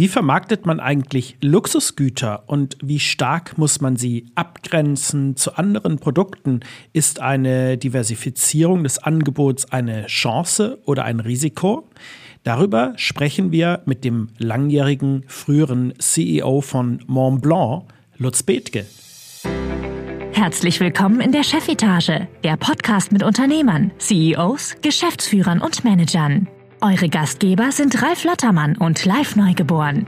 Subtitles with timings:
[0.00, 6.60] Wie vermarktet man eigentlich Luxusgüter und wie stark muss man sie abgrenzen zu anderen Produkten?
[6.94, 11.86] Ist eine Diversifizierung des Angebots eine Chance oder ein Risiko?
[12.44, 17.84] Darüber sprechen wir mit dem langjährigen früheren CEO von Montblanc,
[18.16, 18.86] Lutz Bethke.
[20.32, 26.48] Herzlich willkommen in der Chefetage, der Podcast mit Unternehmern, CEOs, Geschäftsführern und Managern.
[26.82, 30.06] Eure Gastgeber sind Ralf Lottermann und Live Neugeboren.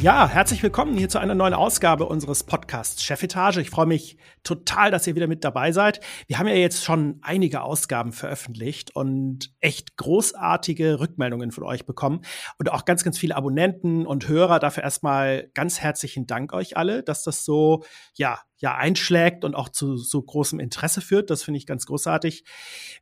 [0.00, 3.58] Ja, herzlich willkommen hier zu einer neuen Ausgabe unseres Podcasts Chefetage.
[3.58, 5.98] Ich freue mich total, dass ihr wieder mit dabei seid.
[6.28, 12.20] Wir haben ja jetzt schon einige Ausgaben veröffentlicht und echt großartige Rückmeldungen von euch bekommen
[12.58, 14.60] und auch ganz, ganz viele Abonnenten und Hörer.
[14.60, 17.82] Dafür erstmal ganz herzlichen Dank euch alle, dass das so,
[18.14, 21.30] ja, ja, einschlägt und auch zu so großem Interesse führt.
[21.30, 22.44] Das finde ich ganz großartig.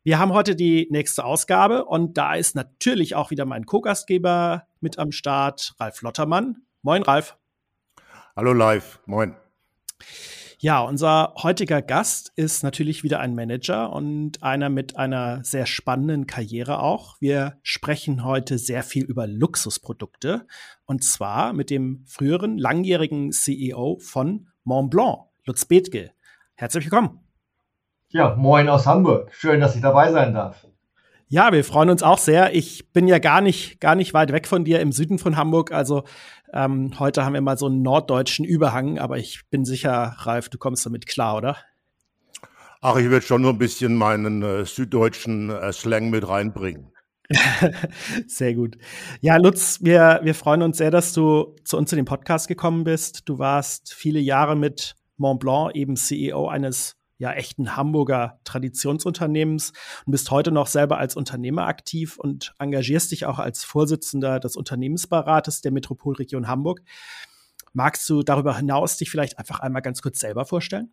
[0.03, 4.97] Wir haben heute die nächste Ausgabe und da ist natürlich auch wieder mein Co-Gastgeber mit
[4.97, 6.63] am Start, Ralf Lottermann.
[6.81, 7.37] Moin, Ralf.
[8.35, 8.99] Hallo, live.
[9.05, 9.35] Moin.
[10.61, 16.27] Ja, unser heutiger Gast ist natürlich wieder ein Manager und einer mit einer sehr spannenden
[16.27, 17.15] Karriere auch.
[17.21, 20.45] Wir sprechen heute sehr viel über Luxusprodukte
[20.85, 26.11] und zwar mit dem früheren langjährigen CEO von Montblanc, Lutz Bethke.
[26.53, 27.21] Herzlich willkommen.
[28.09, 29.33] Ja, moin aus Hamburg.
[29.33, 30.67] Schön, dass ich dabei sein darf.
[31.27, 32.53] Ja, wir freuen uns auch sehr.
[32.53, 35.71] Ich bin ja gar nicht, gar nicht weit weg von dir im Süden von Hamburg.
[35.71, 36.03] Also
[36.53, 40.59] ähm, heute haben wir mal so einen norddeutschen Überhang, aber ich bin sicher, Ralf, du
[40.59, 41.57] kommst damit klar, oder?
[42.81, 46.91] Ach, ich würde schon so ein bisschen meinen äh, süddeutschen äh, Slang mit reinbringen.
[48.27, 48.77] sehr gut.
[49.21, 52.83] Ja, Lutz, wir, wir freuen uns sehr, dass du zu uns in den Podcast gekommen
[52.83, 53.27] bist.
[53.27, 59.73] Du warst viele Jahre mit Montblanc eben CEO eines ja echten Hamburger Traditionsunternehmens
[60.05, 64.55] und bist heute noch selber als Unternehmer aktiv und engagierst dich auch als Vorsitzender des
[64.55, 66.81] Unternehmensberates der Metropolregion Hamburg.
[67.73, 70.91] Magst du darüber hinaus dich vielleicht einfach einmal ganz kurz selber vorstellen?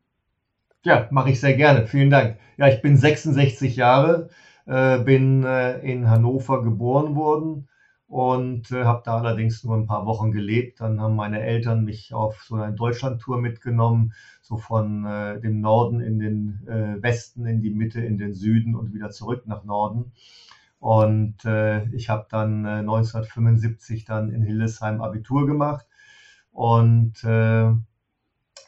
[0.84, 1.86] Ja, mache ich sehr gerne.
[1.86, 2.38] Vielen Dank.
[2.58, 4.28] Ja, ich bin 66 Jahre,
[4.66, 7.68] äh, bin äh, in Hannover geboren worden
[8.08, 10.80] und äh, habe da allerdings nur ein paar Wochen gelebt.
[10.80, 14.12] Dann haben meine Eltern mich auf so eine Deutschlandtour mitgenommen,
[14.42, 18.76] so von äh, dem Norden in den äh, Westen, in die Mitte, in den Süden
[18.76, 20.12] und wieder zurück nach Norden.
[20.78, 25.86] Und äh, ich habe dann äh, 1975 dann in Hildesheim Abitur gemacht
[26.52, 27.72] und äh,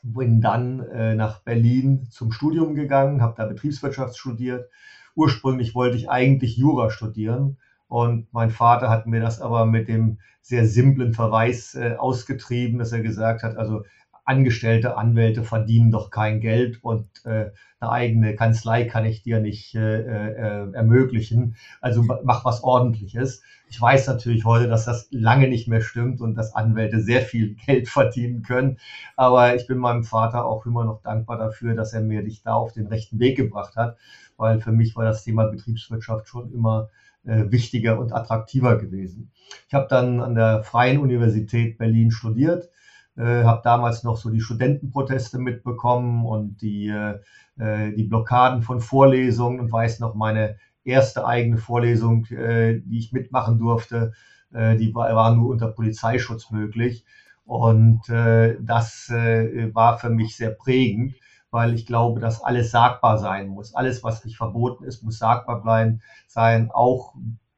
[0.02, 4.68] bin dann äh, nach Berlin zum Studium gegangen, habe da Betriebswirtschaft studiert.
[5.14, 10.18] Ursprünglich wollte ich eigentlich Jura studieren und mein Vater hat mir das aber mit dem
[10.40, 13.82] sehr simplen Verweis äh, ausgetrieben, dass er gesagt hat, also
[14.28, 17.50] angestellte Anwälte verdienen doch kein Geld und äh,
[17.80, 21.56] eine eigene Kanzlei kann ich dir nicht äh, äh, ermöglichen.
[21.80, 23.42] Also mach was ordentliches.
[23.70, 27.54] Ich weiß natürlich heute, dass das lange nicht mehr stimmt und dass Anwälte sehr viel
[27.66, 28.78] Geld verdienen können.
[29.16, 32.52] Aber ich bin meinem Vater auch immer noch dankbar dafür, dass er mir dich da
[32.52, 33.96] auf den rechten Weg gebracht hat,
[34.36, 36.90] weil für mich war das Thema Betriebswirtschaft schon immer
[37.28, 39.30] wichtiger und attraktiver gewesen.
[39.68, 42.68] Ich habe dann an der Freien Universität Berlin studiert,
[43.16, 47.18] äh, habe damals noch so die Studentenproteste mitbekommen und die, äh,
[47.58, 53.12] äh, die Blockaden von Vorlesungen und weiß noch meine erste eigene Vorlesung, äh, die ich
[53.12, 54.12] mitmachen durfte,
[54.52, 57.04] äh, die war, war nur unter Polizeischutz möglich.
[57.44, 61.14] Und äh, das äh, war für mich sehr prägend
[61.50, 63.74] weil ich glaube, dass alles sagbar sein muss.
[63.74, 67.14] Alles, was nicht verboten ist, muss sagbar bleiben, sein, auch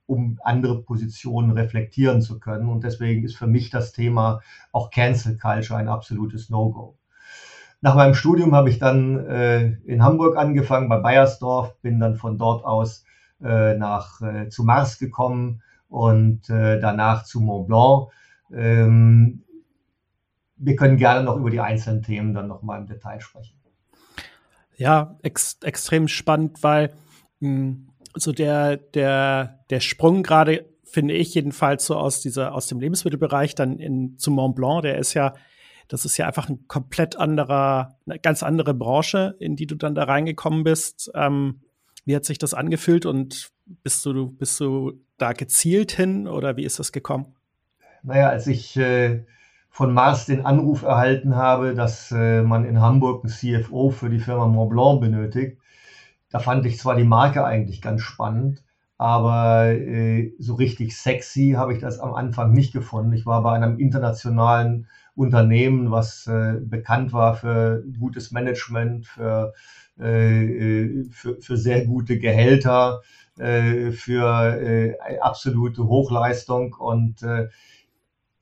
[0.07, 2.69] um andere Positionen reflektieren zu können.
[2.69, 4.41] Und deswegen ist für mich das Thema
[4.73, 6.97] auch Cancel Culture ein absolutes No-Go.
[7.81, 12.37] Nach meinem Studium habe ich dann äh, in Hamburg angefangen, bei Bayersdorf, bin dann von
[12.37, 13.05] dort aus
[13.43, 18.09] äh, nach, äh, zu Mars gekommen und äh, danach zu Mont Blanc.
[18.53, 19.45] Ähm,
[20.57, 23.60] wir können gerne noch über die einzelnen Themen dann noch mal im Detail sprechen.
[24.81, 26.95] Ja, ex extrem spannend, weil
[27.41, 32.67] mh, hm, so der, der, der Sprung gerade, finde ich jedenfalls so aus dieser, aus
[32.67, 35.35] dem Lebensmittelbereich dann in, zum Mont Blanc, der ist ja,
[35.89, 39.95] das ist ja einfach ein komplett anderer, eine ganz andere Branche, in die du dann
[39.95, 41.11] da reingekommen bist.
[41.15, 41.61] Ähm,
[42.07, 43.51] wie hat sich das angefühlt und
[43.83, 47.35] bist du, bist du da gezielt hin oder wie ist das gekommen?
[48.03, 49.27] Naja, als ich äh,
[49.71, 54.19] von Mars den Anruf erhalten habe, dass äh, man in Hamburg einen CFO für die
[54.19, 55.59] Firma Montblanc benötigt.
[56.29, 58.63] Da fand ich zwar die Marke eigentlich ganz spannend,
[58.99, 63.13] aber äh, so richtig sexy habe ich das am Anfang nicht gefunden.
[63.13, 69.55] Ich war bei einem internationalen Unternehmen, was äh, bekannt war für gutes Management, für
[69.97, 73.03] für, für sehr gute Gehälter,
[73.37, 77.23] für absolute Hochleistung und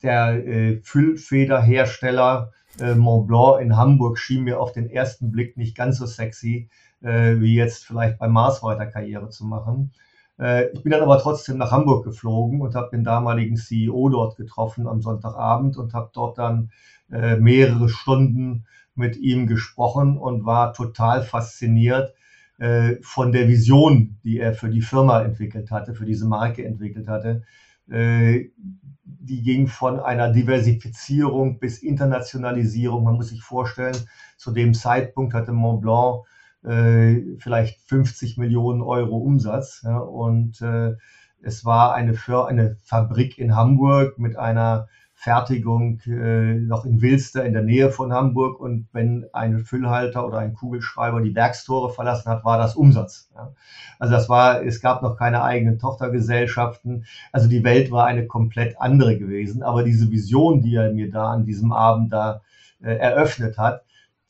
[0.02, 2.52] der Füllfederhersteller
[2.96, 6.68] Mont Blanc in Hamburg schien mir auf den ersten Blick nicht ganz so sexy,
[7.00, 9.92] wie jetzt vielleicht bei Mars weiter Karriere zu machen.
[10.38, 14.36] Äh, ich bin dann aber trotzdem nach Hamburg geflogen und habe den damaligen CEO dort
[14.36, 16.70] getroffen am Sonntagabend und habe dort dann
[17.10, 22.14] äh, mehrere Stunden mit ihm gesprochen und war total fasziniert
[22.58, 27.08] äh, von der Vision, die er für die Firma entwickelt hatte, für diese Marke entwickelt
[27.08, 27.42] hatte.
[27.90, 33.04] Die ging von einer Diversifizierung bis Internationalisierung.
[33.04, 33.96] Man muss sich vorstellen,
[34.36, 36.24] zu dem Zeitpunkt hatte Mont Blanc
[36.64, 39.82] äh, vielleicht 50 Millionen Euro Umsatz.
[39.84, 40.94] Ja, und äh,
[41.40, 42.14] es war eine,
[42.46, 44.88] eine Fabrik in Hamburg mit einer
[45.20, 48.60] Fertigung äh, noch in Wilster in der Nähe von Hamburg.
[48.60, 53.28] Und wenn ein Füllhalter oder ein Kugelschreiber die Werkstore verlassen hat, war das Umsatz.
[53.34, 53.52] Ja.
[53.98, 57.04] Also das war, es gab noch keine eigenen Tochtergesellschaften.
[57.32, 59.64] Also die Welt war eine komplett andere gewesen.
[59.64, 62.42] Aber diese Vision, die er mir da an diesem Abend da
[62.80, 63.82] äh, eröffnet hat,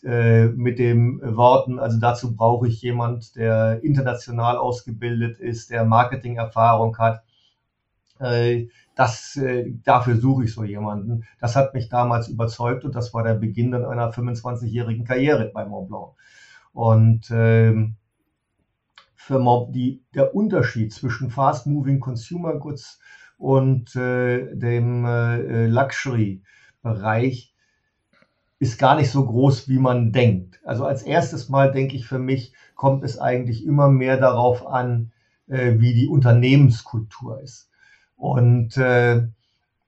[0.02, 6.96] äh, mit den Worten, also dazu brauche ich jemand, der international ausgebildet ist, der Marketingerfahrung
[6.96, 7.24] hat.
[8.20, 11.24] Äh, das, äh, dafür suche ich so jemanden.
[11.40, 15.64] Das hat mich damals überzeugt und das war der Beginn dann einer 25-jährigen Karriere bei
[15.64, 16.14] Montblanc.
[16.72, 17.94] Und ähm,
[19.14, 22.98] für Mont, die, der Unterschied zwischen Fast-Moving Consumer Goods
[23.36, 27.54] und äh, dem Luxury-Bereich
[28.58, 30.60] ist gar nicht so groß, wie man denkt.
[30.64, 35.12] Also als erstes Mal denke ich für mich, kommt es eigentlich immer mehr darauf an,
[35.46, 37.68] wie die Unternehmenskultur ist
[38.18, 39.26] und äh,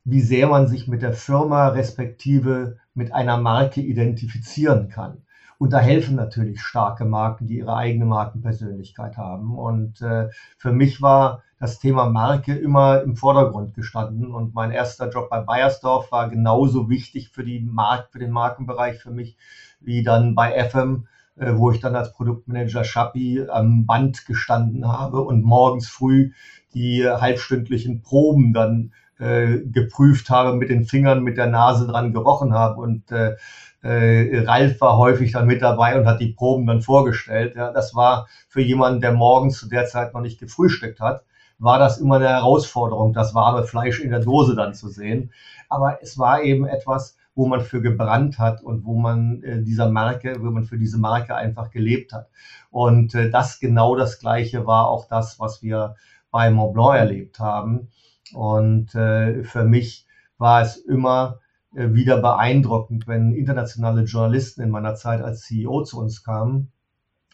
[0.05, 5.19] wie sehr man sich mit der Firma respektive mit einer Marke identifizieren kann.
[5.59, 9.59] Und da helfen natürlich starke Marken, die ihre eigene Markenpersönlichkeit haben.
[9.59, 14.33] Und äh, für mich war das Thema Marke immer im Vordergrund gestanden.
[14.35, 19.01] Und mein erster Job bei Bayersdorf war genauso wichtig für, die Mark für den Markenbereich
[19.01, 19.37] für mich,
[19.81, 21.07] wie dann bei FM,
[21.37, 26.33] äh, wo ich dann als Produktmanager Schappi am Band gestanden habe und morgens früh
[26.75, 32.55] die halbstündlichen Proben dann äh, geprüft habe, mit den Fingern, mit der Nase dran gerochen
[32.55, 33.37] habe und äh,
[33.83, 37.55] äh, Ralf war häufig dann mit dabei und hat die Proben dann vorgestellt.
[37.57, 41.25] Ja, das war für jemanden, der morgens zu der Zeit noch nicht gefrühstückt hat,
[41.59, 45.33] war das immer eine Herausforderung, das warme Fleisch in der Dose dann zu sehen.
[45.69, 49.91] Aber es war eben etwas, wo man für gebrannt hat und wo man äh, dieser
[49.91, 52.29] Marke, wo man für diese Marke einfach gelebt hat.
[52.71, 55.95] Und äh, das genau das Gleiche war auch das, was wir
[56.31, 57.89] bei Montblanc erlebt haben.
[58.33, 60.07] Und äh, für mich
[60.39, 61.41] war es immer
[61.75, 66.73] äh, wieder beeindruckend, wenn internationale Journalisten in meiner Zeit als CEO zu uns kamen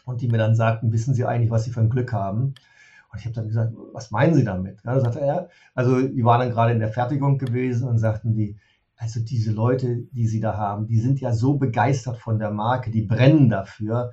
[0.05, 2.55] und die mir dann sagten, wissen Sie eigentlich, was Sie für ein Glück haben?
[3.11, 4.79] Und ich habe dann gesagt, was meinen Sie damit?
[4.83, 8.57] Ja, sagte er, also die waren dann gerade in der Fertigung gewesen und sagten die,
[8.97, 12.91] also diese Leute, die Sie da haben, die sind ja so begeistert von der Marke,
[12.91, 14.11] die brennen dafür.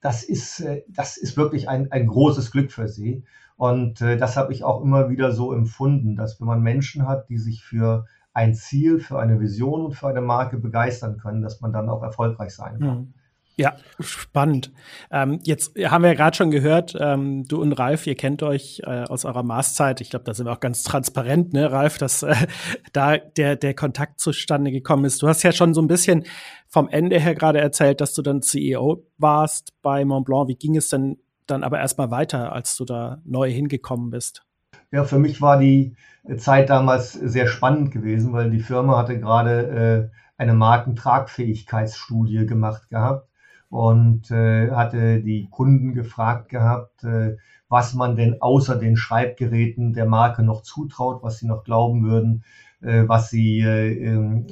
[0.00, 3.24] Das ist, äh, das ist wirklich ein, ein großes Glück für Sie.
[3.56, 7.28] Und äh, das habe ich auch immer wieder so empfunden, dass wenn man Menschen hat,
[7.28, 11.62] die sich für ein Ziel, für eine Vision und für eine Marke begeistern können, dass
[11.62, 12.98] man dann auch erfolgreich sein kann.
[12.98, 13.14] Mhm.
[13.58, 14.70] Ja, spannend.
[15.10, 18.82] Ähm, jetzt haben wir ja gerade schon gehört, ähm, du und Ralf, ihr kennt euch
[18.84, 20.02] äh, aus eurer Maßzeit.
[20.02, 22.34] Ich glaube, da sind wir auch ganz transparent, ne, Ralf, dass äh,
[22.92, 25.22] da der, der Kontakt zustande gekommen ist.
[25.22, 26.24] Du hast ja schon so ein bisschen
[26.68, 30.48] vom Ende her gerade erzählt, dass du dann CEO warst bei Montblanc.
[30.48, 34.42] Wie ging es denn dann aber erstmal weiter, als du da neu hingekommen bist?
[34.90, 35.96] Ja, für mich war die
[36.36, 43.28] Zeit damals sehr spannend gewesen, weil die Firma hatte gerade äh, eine Markentragfähigkeitsstudie gemacht gehabt
[43.68, 47.36] und äh, hatte die Kunden gefragt gehabt, äh,
[47.68, 52.44] was man denn außer den Schreibgeräten der Marke noch zutraut, was sie noch glauben würden,
[52.80, 54.46] äh, was sie, äh, ähm,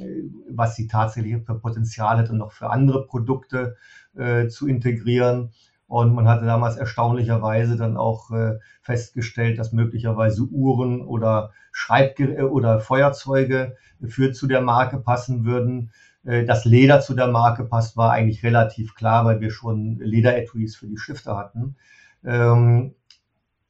[0.50, 3.76] was sie tatsächlich für Potenzial hätte, noch für andere Produkte
[4.16, 5.50] äh, zu integrieren.
[5.86, 12.80] Und man hatte damals erstaunlicherweise dann auch äh, festgestellt, dass möglicherweise Uhren oder Schreibgeräte oder
[12.80, 13.76] Feuerzeuge
[14.08, 15.92] für zu der Marke passen würden.
[16.24, 20.74] Äh, dass Leder zu der Marke passt, war eigentlich relativ klar, weil wir schon Lederetuis
[20.76, 21.76] für die Stifte hatten.
[22.24, 22.94] Ähm,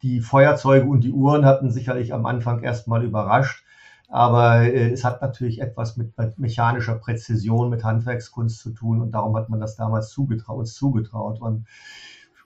[0.03, 3.64] die Feuerzeuge und die Uhren hatten sicherlich am Anfang erstmal überrascht.
[4.15, 9.11] Aber äh, es hat natürlich etwas mit, mit, mechanischer Präzision, mit Handwerkskunst zu tun und
[9.11, 11.41] darum hat man das damals zugetraut, uns zugetraut.
[11.41, 11.67] Und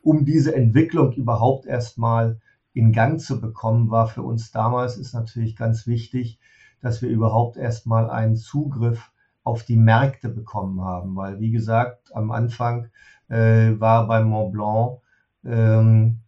[0.01, 2.41] um diese Entwicklung überhaupt erstmal
[2.73, 6.39] in Gang zu bekommen, war für uns damals ist natürlich ganz wichtig,
[6.81, 9.13] dass wir überhaupt erstmal einen Zugriff
[9.45, 12.89] auf die Märkte bekommen haben, weil wie gesagt, am Anfang
[13.29, 15.01] äh, war beim Mont Blanc
[15.45, 16.21] ähm,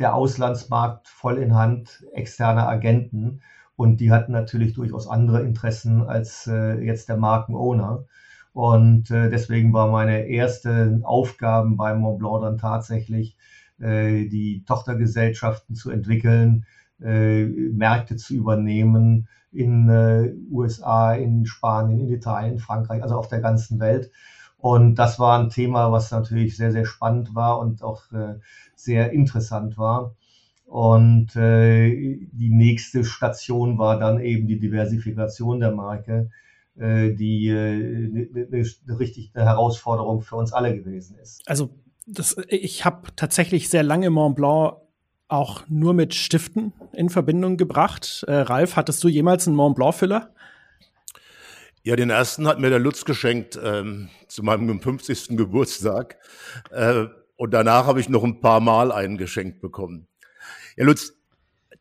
[0.00, 3.42] der Auslandsmarkt voll in Hand externer Agenten.
[3.76, 8.04] Und die hatten natürlich durchaus andere Interessen als äh, jetzt der Markenowner.
[8.52, 13.36] Und äh, deswegen war meine erste Aufgaben beim Mont Blanc dann tatsächlich,
[13.78, 16.64] äh, die Tochtergesellschaften zu entwickeln,
[17.02, 23.40] äh, Märkte zu übernehmen in äh, USA, in Spanien, in Italien, Frankreich, also auf der
[23.40, 24.10] ganzen Welt.
[24.58, 28.36] Und das war ein Thema, was natürlich sehr, sehr spannend war und auch äh,
[28.74, 30.14] sehr interessant war.
[30.66, 36.30] Und äh, die nächste Station war dann eben die Diversifikation der Marke,
[36.76, 38.48] äh, die eine äh, ne,
[38.86, 41.40] ne richtig eine Herausforderung für uns alle gewesen ist.
[41.46, 41.70] Also
[42.06, 44.76] das, ich habe tatsächlich sehr lange Mont Blanc
[45.28, 48.24] auch nur mit Stiften in Verbindung gebracht.
[48.26, 50.32] Äh, Ralf, hattest du jemals einen Mont Blanc-Füller?
[51.82, 55.36] Ja, den ersten hat mir der Lutz geschenkt ähm, zu meinem 50.
[55.36, 56.16] Geburtstag.
[56.70, 57.06] Äh,
[57.36, 60.08] und danach habe ich noch ein paar Mal einen geschenkt bekommen.
[60.78, 61.14] Ja, Lutz,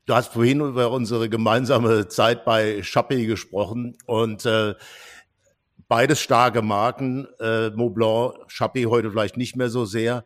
[0.06, 4.74] du hast vorhin über unsere gemeinsame Zeit bei Chappé gesprochen und äh,
[5.90, 10.24] beides starke Marken, äh, Montblanc, Chappé heute vielleicht nicht mehr so sehr.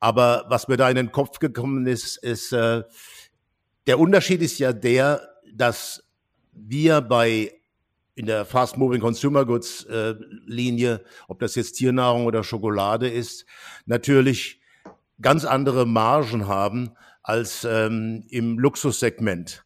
[0.00, 2.82] Aber was mir da in den Kopf gekommen ist, ist, äh,
[3.86, 6.02] der Unterschied ist ja der, dass
[6.52, 7.52] wir bei
[8.14, 10.14] in der Fast Moving Consumer Goods äh,
[10.46, 13.44] Linie, ob das jetzt Tiernahrung oder Schokolade ist,
[13.84, 14.62] natürlich
[15.20, 19.64] ganz andere Margen haben als ähm, im Luxussegment.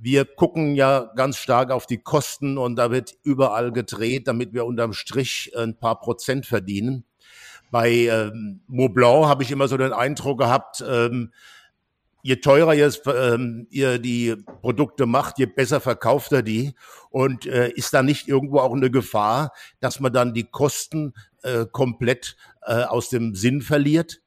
[0.00, 4.64] Wir gucken ja ganz stark auf die Kosten und da wird überall gedreht, damit wir
[4.64, 7.04] unterm Strich ein paar Prozent verdienen.
[7.70, 11.32] Bei ähm, Montblanc habe ich immer so den Eindruck gehabt, ähm,
[12.22, 16.74] je teurer ihr, ähm, ihr die Produkte macht, je besser verkauft er die.
[17.10, 21.66] Und äh, ist da nicht irgendwo auch eine Gefahr, dass man dann die Kosten äh,
[21.70, 24.20] komplett äh, aus dem Sinn verliert?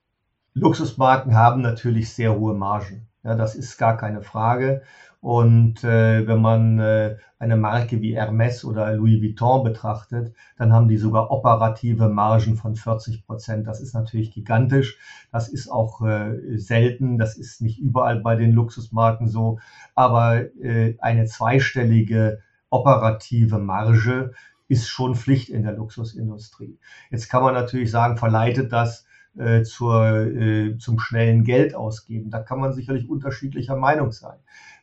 [0.53, 3.07] Luxusmarken haben natürlich sehr hohe Margen.
[3.23, 4.81] Ja, das ist gar keine Frage.
[5.21, 10.87] Und äh, wenn man äh, eine Marke wie Hermes oder Louis Vuitton betrachtet, dann haben
[10.87, 13.67] die sogar operative Margen von 40 Prozent.
[13.67, 14.97] Das ist natürlich gigantisch.
[15.31, 17.19] Das ist auch äh, selten.
[17.19, 19.59] Das ist nicht überall bei den Luxusmarken so.
[19.93, 22.39] Aber äh, eine zweistellige
[22.71, 24.33] operative Marge
[24.67, 26.79] ist schon Pflicht in der Luxusindustrie.
[27.11, 29.05] Jetzt kann man natürlich sagen, verleitet das
[29.37, 32.29] äh, zur, äh, zum schnellen Geld ausgeben.
[32.29, 34.39] Da kann man sicherlich unterschiedlicher Meinung sein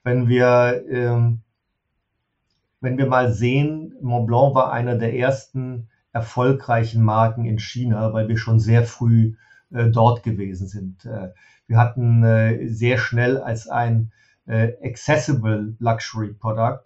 [0.09, 1.43] wenn wir, ähm,
[2.81, 8.39] wenn wir mal sehen, Montblanc war einer der ersten erfolgreichen Marken in China, weil wir
[8.39, 9.35] schon sehr früh
[9.71, 11.05] äh, dort gewesen sind.
[11.05, 11.29] Äh,
[11.67, 14.13] wir hatten äh, sehr schnell als ein
[14.47, 16.81] äh, accessible Luxury Product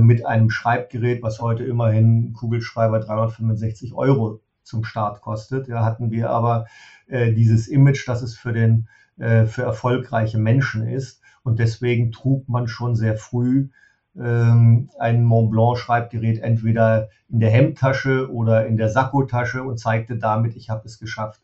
[0.00, 5.68] mit einem Schreibgerät, was heute immerhin Kugelschreiber 365 Euro zum Start kostet.
[5.68, 6.66] Ja, hatten wir aber
[7.06, 11.22] äh, dieses Image, dass es für den für erfolgreiche Menschen ist.
[11.42, 13.70] Und deswegen trug man schon sehr früh
[14.18, 20.16] ähm, ein Mont Blanc Schreibgerät entweder in der Hemdtasche oder in der Sakkotasche und zeigte
[20.16, 21.40] damit, ich habe es geschafft.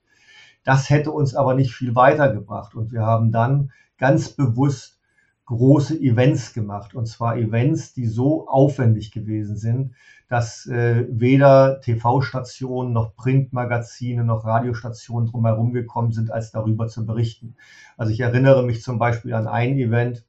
[0.64, 2.74] Das hätte uns aber nicht viel weitergebracht.
[2.74, 5.00] Und wir haben dann ganz bewusst
[5.46, 6.94] große Events gemacht.
[6.94, 9.94] Und zwar Events, die so aufwendig gewesen sind,
[10.28, 17.56] dass äh, weder TV-Stationen noch Printmagazine noch Radiostationen drumherum gekommen sind, als darüber zu berichten.
[17.96, 20.24] Also ich erinnere mich zum Beispiel an ein Event,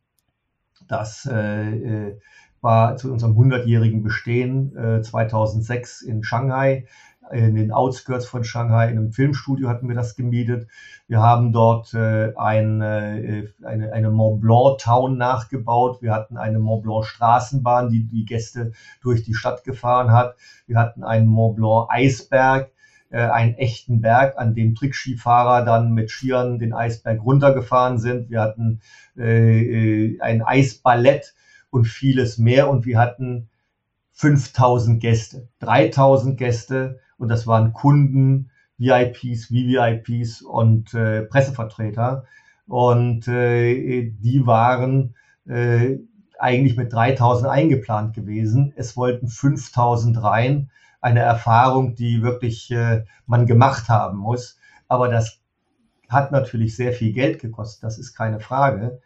[0.88, 2.20] das äh, äh
[2.64, 6.86] war zu unserem 100-jährigen Bestehen äh, 2006 in Shanghai
[7.32, 10.68] in den Outskirts von Shanghai, in einem Filmstudio hatten wir das gemietet.
[11.08, 16.02] Wir haben dort äh, ein, äh, eine, eine Mont Blanc Town nachgebaut.
[16.02, 20.36] Wir hatten eine Mont Blanc Straßenbahn, die die Gäste durch die Stadt gefahren hat.
[20.68, 22.72] Wir hatten einen Mont Blanc Eisberg,
[23.10, 28.30] äh, einen echten Berg, an dem Trickskifahrer dann mit Skiern den Eisberg runtergefahren sind.
[28.30, 28.82] Wir hatten
[29.18, 31.34] äh, äh ein Eisballett
[31.70, 32.70] und vieles mehr.
[32.70, 33.50] Und wir hatten
[34.12, 42.26] 5000 Gäste, 3000 Gäste und das waren Kunden, VIPs, VVIPs und äh, Pressevertreter.
[42.68, 45.16] Und äh, die waren
[45.48, 45.98] äh,
[46.40, 48.74] eigentlich mit 3000 eingeplant gewesen.
[48.76, 50.70] Es wollten 5000 rein.
[51.02, 54.58] Eine Erfahrung, die wirklich äh, man gemacht haben muss.
[54.88, 55.40] Aber das
[56.10, 59.02] hat natürlich sehr viel Geld gekostet, das ist keine Frage.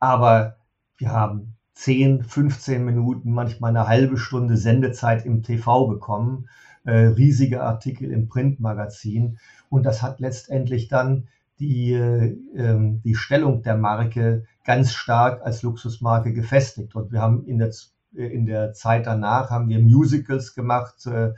[0.00, 0.56] Aber
[0.96, 6.48] wir haben 10, 15 Minuten, manchmal eine halbe Stunde Sendezeit im TV bekommen
[6.92, 9.38] riesige Artikel im Printmagazin.
[9.68, 11.28] Und das hat letztendlich dann
[11.58, 12.36] die, äh,
[13.04, 16.94] die Stellung der Marke ganz stark als Luxusmarke gefestigt.
[16.94, 17.72] Und wir haben in der,
[18.12, 21.32] in der Zeit danach haben wir Musicals gemacht, äh,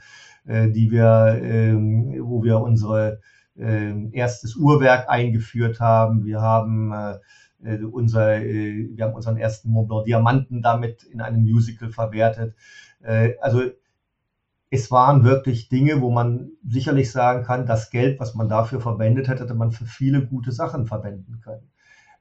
[0.45, 1.73] äh die wir, äh,
[2.21, 3.19] wo wir unsere
[3.57, 6.25] äh, erstes Uhrwerk eingeführt haben.
[6.25, 7.17] Wir haben äh,
[7.63, 12.55] äh unser, äh, wir haben unseren ersten Mont Blanc Diamanten damit in einem Musical verwertet.
[13.01, 13.61] Äh, also
[14.73, 19.27] es waren wirklich Dinge, wo man sicherlich sagen kann, das Geld, was man dafür verwendet
[19.27, 21.69] hat, hätte man für viele gute Sachen verwenden können.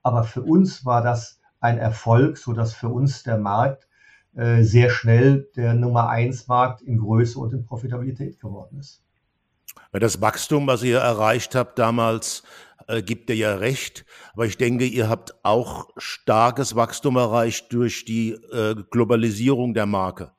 [0.02, 3.86] Aber für uns war das ein Erfolg, so dass für uns der Markt
[4.34, 9.04] äh, sehr schnell der Nummer eins Markt in Größe und in Profitabilität geworden ist.
[9.92, 12.42] Das Wachstum, was ihr erreicht habt damals,
[12.88, 14.04] äh, gibt ihr ja recht.
[14.32, 20.32] Aber ich denke, ihr habt auch starkes Wachstum erreicht durch die äh, Globalisierung der Marke.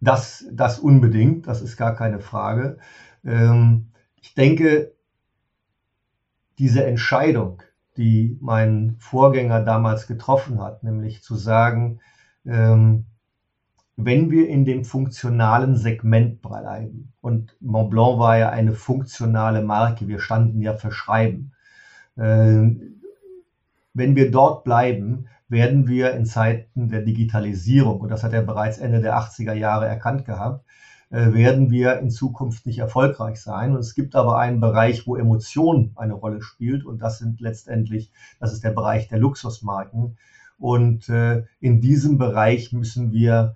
[0.00, 2.78] Das, das unbedingt, das ist gar keine Frage.
[3.24, 3.88] Ähm,
[4.20, 4.92] ich denke,
[6.58, 7.62] diese Entscheidung,
[7.96, 12.00] die mein Vorgänger damals getroffen hat, nämlich zu sagen,
[12.46, 13.06] ähm,
[13.96, 20.20] wenn wir in dem funktionalen Segment bleiben, und Montblanc war ja eine funktionale Marke, wir
[20.20, 21.52] standen ja für Schreiben,
[22.16, 22.70] äh,
[23.94, 28.78] wenn wir dort bleiben, werden wir in Zeiten der Digitalisierung, und das hat er bereits
[28.78, 30.64] Ende der 80er Jahre erkannt gehabt,
[31.10, 33.72] äh, werden wir in Zukunft nicht erfolgreich sein.
[33.72, 38.12] Und es gibt aber einen Bereich, wo Emotion eine Rolle spielt, und das sind letztendlich,
[38.40, 40.18] das ist der Bereich der Luxusmarken.
[40.58, 43.54] Und äh, in diesem Bereich müssen wir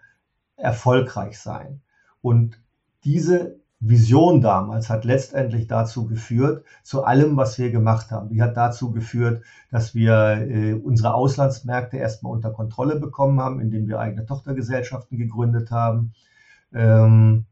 [0.57, 1.83] erfolgreich sein.
[2.23, 2.59] Und
[3.05, 8.29] diese Vision damals hat letztendlich dazu geführt, zu allem, was wir gemacht haben.
[8.29, 13.89] Die hat dazu geführt, dass wir äh, unsere Auslandsmärkte erstmal unter Kontrolle bekommen haben, indem
[13.89, 16.13] wir eigene Tochtergesellschaften gegründet haben.
[16.73, 17.47] Ähm,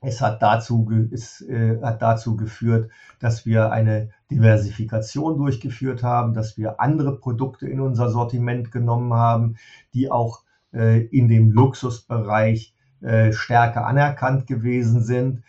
[0.00, 6.56] es hat dazu, es, äh, hat dazu geführt, dass wir eine Diversifikation durchgeführt haben, dass
[6.56, 9.56] wir andere Produkte in unser Sortiment genommen haben,
[9.92, 15.42] die auch äh, in dem Luxusbereich äh, stärker anerkannt gewesen sind.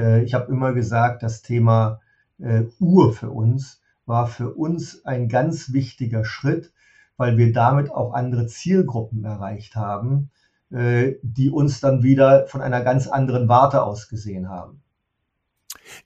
[0.00, 2.00] Äh, ich habe immer gesagt, das Thema
[2.38, 6.72] äh, Uhr für uns war für uns ein ganz wichtiger Schritt,
[7.16, 10.30] weil wir damit auch andere Zielgruppen erreicht haben,
[10.70, 14.82] äh, die uns dann wieder von einer ganz anderen Warte aus gesehen haben.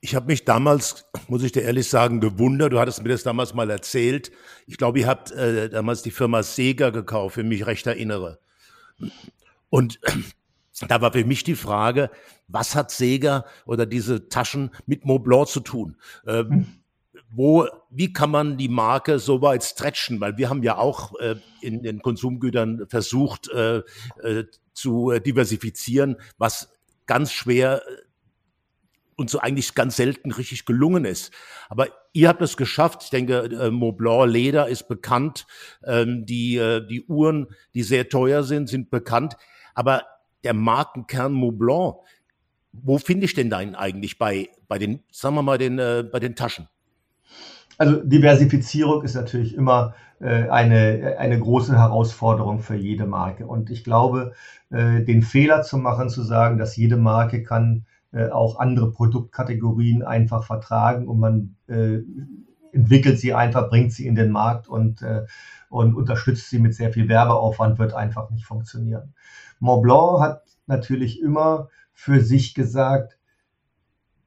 [0.01, 2.73] Ich habe mich damals, muss ich dir ehrlich sagen, gewundert.
[2.73, 4.31] Du hattest mir das damals mal erzählt.
[4.67, 8.39] Ich glaube, ihr habt äh, damals die Firma Sega gekauft, wenn ich mich recht erinnere.
[9.69, 9.99] Und
[10.87, 12.09] da war für mich die Frage,
[12.47, 15.97] was hat Sega oder diese Taschen mit Montblanc zu tun?
[16.27, 16.67] Ähm, hm.
[17.29, 20.21] Wo, wie kann man die Marke so weit stretchen?
[20.21, 23.79] Weil wir haben ja auch äh, in den Konsumgütern versucht äh,
[24.23, 26.73] äh, zu diversifizieren, was
[27.05, 28.05] ganz schwer äh,
[29.17, 31.31] und so eigentlich ganz selten richtig gelungen ist.
[31.69, 33.03] Aber ihr habt es geschafft.
[33.03, 35.45] Ich denke, äh, Montblanc Leder ist bekannt.
[35.85, 39.37] Ähm, die, äh, die Uhren, die sehr teuer sind, sind bekannt.
[39.73, 40.03] Aber
[40.45, 41.95] der Markenkern Montblanc,
[42.71, 46.19] wo finde ich denn da eigentlich bei, bei den, sagen wir mal, den, äh, bei
[46.19, 46.67] den Taschen?
[47.77, 53.45] Also Diversifizierung ist natürlich immer äh, eine, eine große Herausforderung für jede Marke.
[53.45, 54.33] Und ich glaube,
[54.69, 60.03] äh, den Fehler zu machen, zu sagen, dass jede Marke kann äh, auch andere Produktkategorien
[60.03, 61.99] einfach vertragen und man äh,
[62.71, 65.25] entwickelt sie einfach, bringt sie in den Markt und, äh,
[65.69, 69.13] und unterstützt sie mit sehr viel Werbeaufwand, wird einfach nicht funktionieren.
[69.65, 73.17] Montblanc hat natürlich immer für sich gesagt,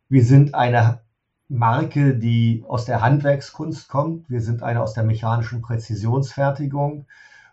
[0.09, 1.01] wir sind eine
[1.49, 4.29] Marke, die aus der Handwerkskunst kommt.
[4.29, 7.07] Wir sind eine aus der mechanischen Präzisionsfertigung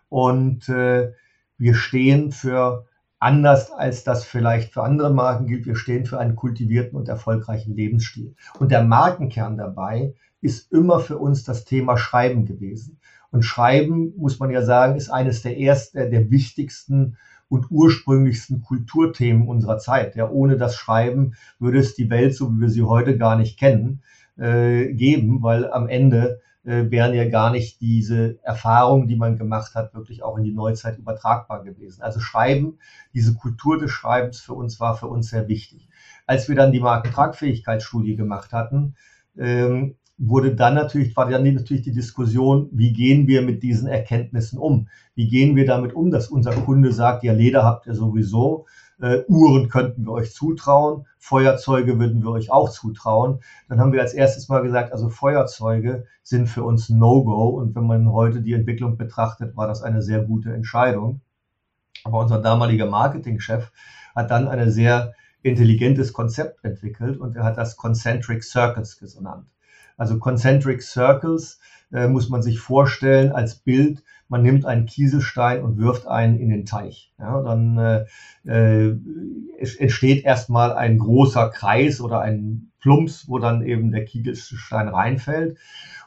[0.08, 1.12] und äh,
[1.58, 2.86] wir stehen für
[3.18, 5.64] anders als das vielleicht für andere Marken gilt.
[5.64, 8.34] Wir stehen für einen kultivierten und erfolgreichen Lebensstil.
[8.58, 13.00] Und der Markenkern dabei ist immer für uns das Thema Schreiben gewesen.
[13.30, 17.16] Und Schreiben, muss man ja sagen, ist eines der ersten, der wichtigsten
[17.48, 20.16] und ursprünglichsten Kulturthemen unserer Zeit.
[20.16, 23.58] Ja, ohne das Schreiben würde es die Welt, so wie wir sie heute gar nicht
[23.58, 24.02] kennen,
[24.36, 29.74] äh, geben, weil am Ende äh, wären ja gar nicht diese Erfahrungen, die man gemacht
[29.74, 32.02] hat, wirklich auch in die Neuzeit übertragbar gewesen.
[32.02, 32.78] Also Schreiben,
[33.14, 35.88] diese Kultur des Schreibens für uns war für uns sehr wichtig.
[36.26, 38.96] Als wir dann die Markentragfähigkeitsstudie gemacht hatten,
[39.38, 44.58] ähm, wurde dann natürlich, war dann natürlich die Diskussion, wie gehen wir mit diesen Erkenntnissen
[44.58, 44.88] um?
[45.14, 48.66] Wie gehen wir damit um, dass unser Kunde sagt, ja, Leder habt ihr sowieso,
[49.00, 53.40] äh, Uhren könnten wir euch zutrauen, Feuerzeuge würden wir euch auch zutrauen.
[53.68, 57.86] Dann haben wir als erstes mal gesagt, also Feuerzeuge sind für uns No-Go und wenn
[57.86, 61.20] man heute die Entwicklung betrachtet, war das eine sehr gute Entscheidung.
[62.04, 63.72] Aber unser damaliger Marketingchef
[64.14, 69.46] hat dann ein sehr intelligentes Konzept entwickelt und er hat das Concentric Circles genannt.
[69.96, 71.60] Also Concentric Circles
[71.92, 76.50] äh, muss man sich vorstellen als Bild, man nimmt einen Kieselstein und wirft einen in
[76.50, 77.12] den Teich.
[77.18, 78.04] Ja, dann äh,
[78.44, 78.96] äh,
[79.78, 85.58] entsteht erstmal ein großer Kreis oder ein Plumps, wo dann eben der Kieselstein reinfällt.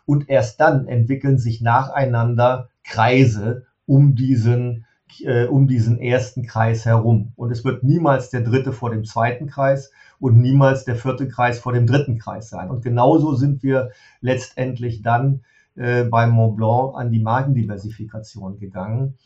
[0.06, 4.86] Und erst dann entwickeln sich nacheinander Kreise um diesen,
[5.26, 7.34] äh, um diesen ersten Kreis herum.
[7.36, 11.60] Und es wird niemals der dritte vor dem zweiten Kreis und niemals der vierte Kreis
[11.60, 12.70] vor dem dritten Kreis sein.
[12.70, 13.92] Und genauso sind wir
[14.22, 15.42] letztendlich dann
[15.76, 19.18] äh, beim Mont Blanc an die Markendiversifikation gegangen.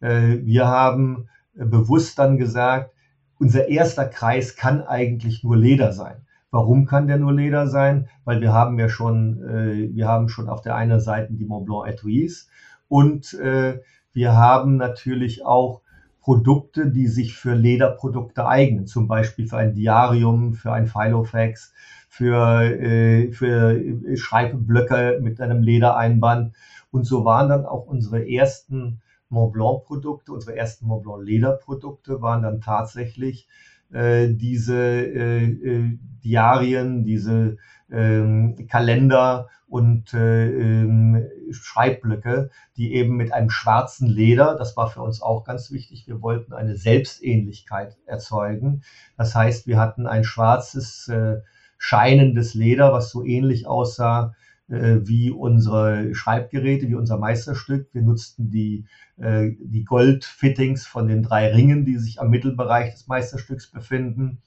[0.00, 2.92] Äh, wir haben äh, bewusst dann gesagt,
[3.38, 6.16] unser erster Kreis kann eigentlich nur Leder sein.
[6.50, 8.08] Warum kann der nur Leder sein?
[8.24, 11.66] Weil wir haben ja schon, äh, wir haben schon auf der einen Seite die Mont
[11.66, 12.48] Blanc Etuis
[12.88, 13.80] und äh,
[14.12, 15.82] wir haben natürlich auch
[16.20, 21.72] Produkte, die sich für Lederprodukte eignen, zum Beispiel für ein Diarium, für ein Filofax,
[22.08, 26.54] für, äh, für Schreibblöcke mit einem Ledereinband.
[26.92, 32.22] Und so waren dann auch unsere ersten Mont Blanc Produkte, unsere ersten Mont Blanc Lederprodukte
[32.22, 33.48] waren dann tatsächlich
[33.92, 37.56] äh, diese äh, äh, Diarien, diese
[37.90, 45.02] ähm, Kalender und äh, ähm, Schreibblöcke, die eben mit einem schwarzen Leder, das war für
[45.02, 48.82] uns auch ganz wichtig, wir wollten eine Selbstähnlichkeit erzeugen.
[49.16, 51.40] Das heißt, wir hatten ein schwarzes, äh,
[51.78, 54.34] scheinendes Leder, was so ähnlich aussah
[54.68, 57.88] äh, wie unsere Schreibgeräte, wie unser Meisterstück.
[57.92, 58.86] Wir nutzten die,
[59.18, 64.38] äh, die Goldfittings von den drei Ringen, die sich am Mittelbereich des Meisterstücks befinden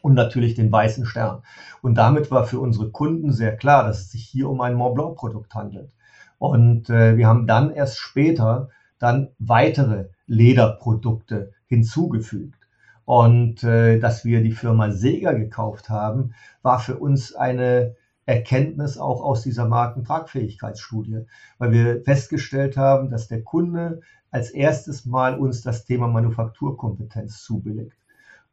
[0.00, 1.42] und natürlich den weißen Stern.
[1.82, 4.94] Und damit war für unsere Kunden sehr klar, dass es sich hier um ein Mont
[4.94, 5.92] Blanc Produkt handelt.
[6.38, 12.58] Und äh, wir haben dann erst später dann weitere Lederprodukte hinzugefügt.
[13.04, 17.96] Und äh, dass wir die Firma Sega gekauft haben, war für uns eine
[18.26, 21.24] Erkenntnis auch aus dieser Markentragfähigkeitsstudie,
[21.56, 27.96] weil wir festgestellt haben, dass der Kunde als erstes Mal uns das Thema Manufakturkompetenz zubilligt.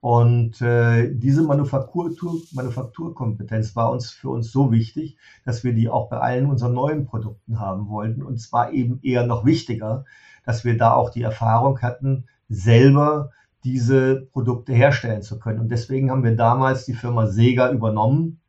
[0.05, 2.11] Und äh, diese Manufaktur,
[2.51, 7.07] Manufakturkompetenz war uns für uns so wichtig, dass wir die auch bei allen unseren neuen
[7.07, 8.21] Produkten haben wollten.
[8.21, 10.05] Und zwar eben eher noch wichtiger,
[10.45, 13.31] dass wir da auch die Erfahrung hatten, selber
[13.63, 15.59] diese Produkte herstellen zu können.
[15.59, 18.39] Und deswegen haben wir damals die Firma Sega übernommen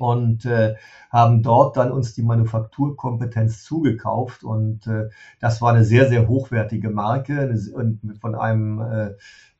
[0.00, 0.76] und äh,
[1.10, 4.42] haben dort dann uns die Manufakturkompetenz zugekauft.
[4.42, 5.10] Und äh,
[5.40, 8.80] das war eine sehr, sehr hochwertige Marke und von einem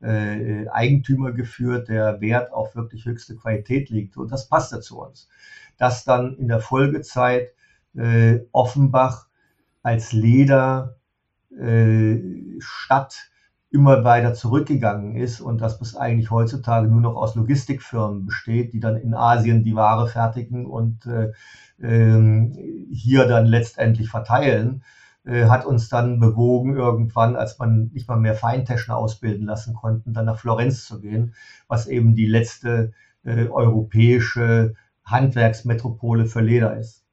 [0.00, 4.16] äh, äh, Eigentümer geführt, der Wert auf wirklich höchste Qualität liegt.
[4.16, 5.28] Und das passte zu uns.
[5.76, 7.52] Dass dann in der Folgezeit
[7.94, 9.26] äh, Offenbach
[9.82, 10.96] als Leder
[11.54, 12.18] äh,
[12.60, 13.29] Stadt
[13.70, 18.80] immer weiter zurückgegangen ist und dass es eigentlich heutzutage nur noch aus Logistikfirmen besteht, die
[18.80, 21.32] dann in Asien die Ware fertigen und äh,
[21.80, 24.82] äh, hier dann letztendlich verteilen,
[25.24, 30.14] äh, hat uns dann bewogen, irgendwann, als man nicht mal mehr Feintäschner ausbilden lassen konnten,
[30.14, 31.34] dann nach Florenz zu gehen,
[31.68, 37.04] was eben die letzte äh, europäische Handwerksmetropole für Leder ist.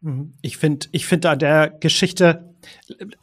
[0.00, 0.34] Mhm.
[0.42, 2.49] Ich finde, ich finde an der Geschichte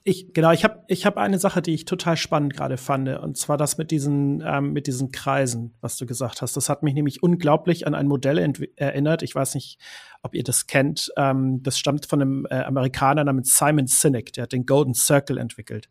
[0.04, 3.38] ich, genau, ich habe ich hab eine Sache, die ich total spannend gerade fand, und
[3.38, 6.58] zwar das mit diesen, ähm, mit diesen Kreisen, was du gesagt hast.
[6.58, 8.38] Das hat mich nämlich unglaublich an ein Modell
[8.76, 9.24] erinnert.
[9.24, 9.80] Ich weiß nicht,
[10.24, 11.12] ob ihr das kennt.
[11.18, 15.38] Ähm, das stammt von einem äh, Amerikaner namens Simon Sinek, der hat den Golden Circle
[15.38, 15.90] entwickelt.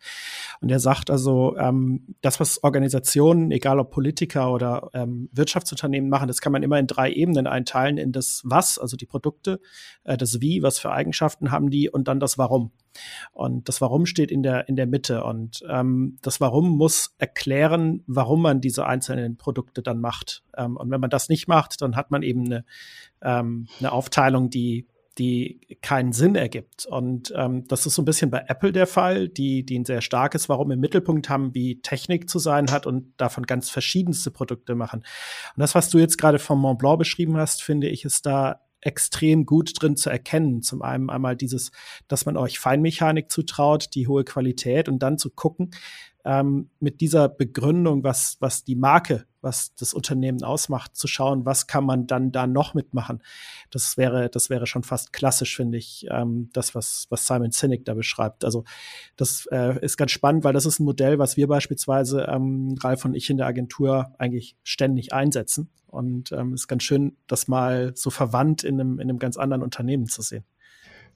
[0.60, 6.28] Und er sagt also, ähm, das, was Organisationen, egal ob Politiker oder ähm, Wirtschaftsunternehmen machen,
[6.28, 9.60] das kann man immer in drei Ebenen einteilen, in das Was, also die Produkte,
[10.04, 12.72] äh, das Wie, was für Eigenschaften haben die und dann das Warum.
[13.32, 15.24] Und das Warum steht in der, in der Mitte.
[15.24, 20.42] Und ähm, das Warum muss erklären, warum man diese einzelnen Produkte dann macht.
[20.56, 22.64] Ähm, und wenn man das nicht macht, dann hat man eben eine,
[23.22, 24.86] ähm, eine Aufteilung, die
[25.18, 26.84] die keinen Sinn ergibt.
[26.86, 30.02] Und ähm, das ist so ein bisschen bei Apple der Fall, die, die ein sehr
[30.02, 34.74] starkes Warum im Mittelpunkt haben, wie Technik zu sein hat und davon ganz verschiedenste Produkte
[34.74, 35.00] machen.
[35.00, 38.60] Und das, was du jetzt gerade vom Mont Blanc beschrieben hast, finde ich, ist da
[38.82, 40.62] extrem gut drin zu erkennen.
[40.62, 41.72] Zum einen einmal dieses,
[42.08, 45.70] dass man euch Feinmechanik zutraut, die hohe Qualität und dann zu gucken,
[46.26, 51.68] ähm, mit dieser Begründung, was, was die Marke, was das Unternehmen ausmacht, zu schauen, was
[51.68, 53.22] kann man dann da noch mitmachen.
[53.70, 57.84] Das wäre, das wäre schon fast klassisch, finde ich, ähm, das, was, was Simon Sinek
[57.84, 58.44] da beschreibt.
[58.44, 58.64] Also
[59.14, 63.04] das äh, ist ganz spannend, weil das ist ein Modell, was wir beispielsweise, ähm, Ralf
[63.04, 65.70] und ich in der Agentur eigentlich ständig einsetzen.
[65.86, 69.62] Und ähm, ist ganz schön, das mal so verwandt in einem, in einem ganz anderen
[69.62, 70.44] Unternehmen zu sehen.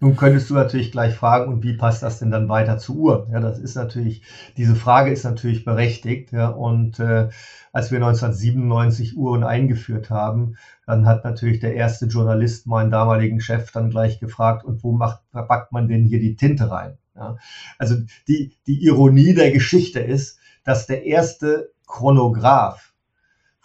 [0.03, 3.31] Nun könntest du natürlich gleich fragen, und wie passt das denn dann weiter zu Uhren?
[3.31, 4.23] Ja, das ist natürlich,
[4.57, 6.33] diese Frage ist natürlich berechtigt.
[6.33, 7.29] Ja, und äh,
[7.71, 13.73] als wir 1997 Uhren eingeführt haben, dann hat natürlich der erste Journalist meinen damaligen Chef
[13.73, 16.97] dann gleich gefragt, und wo macht, packt man denn hier die Tinte rein?
[17.15, 17.37] Ja,
[17.79, 22.90] also die, die Ironie der Geschichte ist, dass der erste Chronograph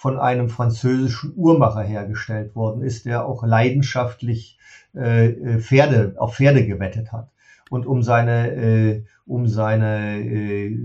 [0.06, 4.60] von einem französischen Uhrmacher hergestellt worden ist, der auch leidenschaftlich
[4.94, 7.32] äh, äh, Pferde, auf Pferde gewettet hat.
[7.72, 10.78] Und um seine, äh, um seine äh,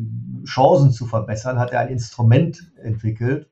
[0.46, 3.50] Chancen zu verbessern, hat er ein Instrument entwickelt.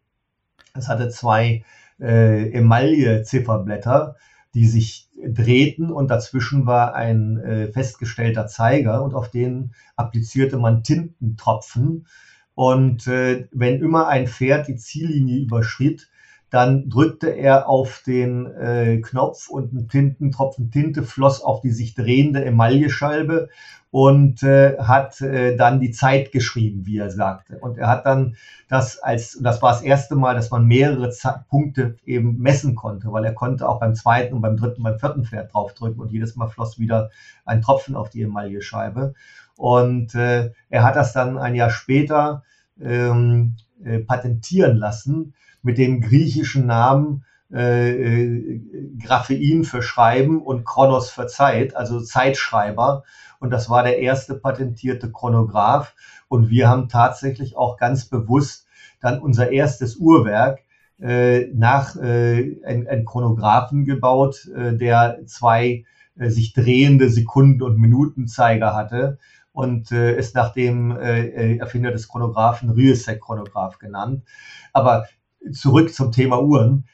[0.72, 1.64] Es hatte zwei
[2.00, 4.16] äh, Emaille-Zifferblätter,
[4.54, 10.82] die sich drehten und dazwischen war ein äh, festgestellter Zeiger und auf den applizierte man
[10.82, 12.06] Tintentropfen.
[12.58, 16.08] Und äh, wenn immer ein Pferd die Ziellinie überschritt,
[16.50, 21.94] dann drückte er auf den äh, Knopf und ein Tintentropfen Tinte floss auf die sich
[21.94, 23.48] drehende Emaillescheibe
[23.92, 27.58] und äh, hat äh, dann die Zeit geschrieben, wie er sagte.
[27.60, 28.34] Und er hat dann
[28.68, 33.12] das als, das war das erste Mal, dass man mehrere Z Punkte eben messen konnte,
[33.12, 36.34] weil er konnte auch beim zweiten und beim dritten, beim vierten Pferd draufdrücken und jedes
[36.34, 37.10] Mal floss wieder
[37.44, 39.14] ein Tropfen auf die Emaillescheibe.
[39.58, 42.44] Und äh, er hat das dann ein Jahr später
[42.80, 48.60] ähm, äh, patentieren lassen mit dem griechischen Namen äh, äh,
[49.02, 53.02] Graphein für Schreiben und Chronos für Zeit, also Zeitschreiber.
[53.40, 55.94] Und das war der erste patentierte Chronograph.
[56.28, 58.68] Und wir haben tatsächlich auch ganz bewusst
[59.00, 60.60] dann unser erstes Uhrwerk
[61.00, 65.84] äh, nach äh, ein, Chronographen gebaut, äh, der zwei
[66.16, 69.18] äh, sich drehende Sekunden- und Minutenzeiger hatte
[69.58, 74.22] und äh, ist nach dem äh, Erfinder des Chronographen Rüesek-Chronograph genannt.
[74.72, 75.08] Aber
[75.50, 76.86] zurück zum Thema Uhren.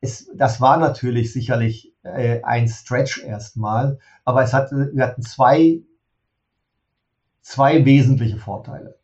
[0.00, 5.82] Es, das war natürlich sicherlich äh, ein Stretch erstmal, aber es hatte, wir hatten zwei,
[7.40, 8.98] zwei wesentliche Vorteile.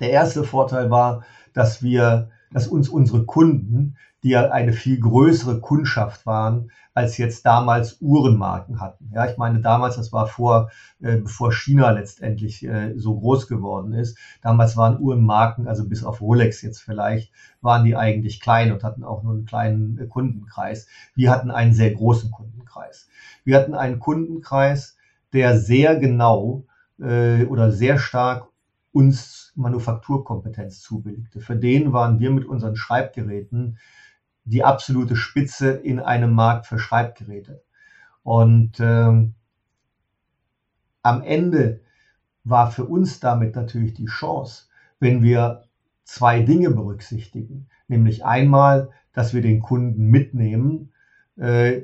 [0.00, 5.60] Der erste Vorteil war, dass wir, dass uns unsere Kunden die ja eine viel größere
[5.60, 9.10] Kundschaft waren, als jetzt damals Uhrenmarken hatten.
[9.14, 13.92] Ja, ich meine, damals, das war vor, äh, bevor China letztendlich äh, so groß geworden
[13.92, 14.18] ist.
[14.42, 19.04] Damals waren Uhrenmarken, also bis auf Rolex jetzt vielleicht, waren die eigentlich klein und hatten
[19.04, 20.88] auch nur einen kleinen äh, Kundenkreis.
[21.14, 23.06] Wir hatten einen sehr großen Kundenkreis.
[23.44, 24.96] Wir hatten einen Kundenkreis,
[25.34, 26.64] der sehr genau
[26.98, 28.48] äh, oder sehr stark
[28.96, 31.40] uns Manufakturkompetenz zubilligte.
[31.40, 33.78] Für den waren wir mit unseren Schreibgeräten
[34.46, 37.62] die absolute Spitze in einem Markt für Schreibgeräte.
[38.22, 39.34] Und ähm,
[41.02, 41.82] am Ende
[42.42, 45.64] war für uns damit natürlich die Chance, wenn wir
[46.04, 50.94] zwei Dinge berücksichtigen, nämlich einmal, dass wir den Kunden mitnehmen
[51.36, 51.82] äh,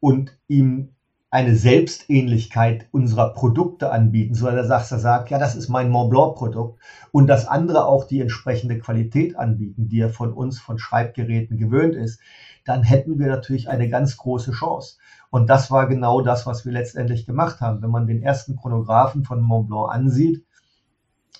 [0.00, 0.91] und ihm
[1.32, 6.34] eine Selbstähnlichkeit unserer Produkte anbieten, so dass er sagt, ja, das ist mein Mont Blanc
[6.34, 6.78] Produkt
[7.10, 11.94] und das andere auch die entsprechende Qualität anbieten, die er von uns, von Schreibgeräten gewöhnt
[11.94, 12.20] ist,
[12.66, 14.98] dann hätten wir natürlich eine ganz große Chance.
[15.30, 17.80] Und das war genau das, was wir letztendlich gemacht haben.
[17.80, 20.44] Wenn man den ersten Chronographen von Mont Blanc ansieht,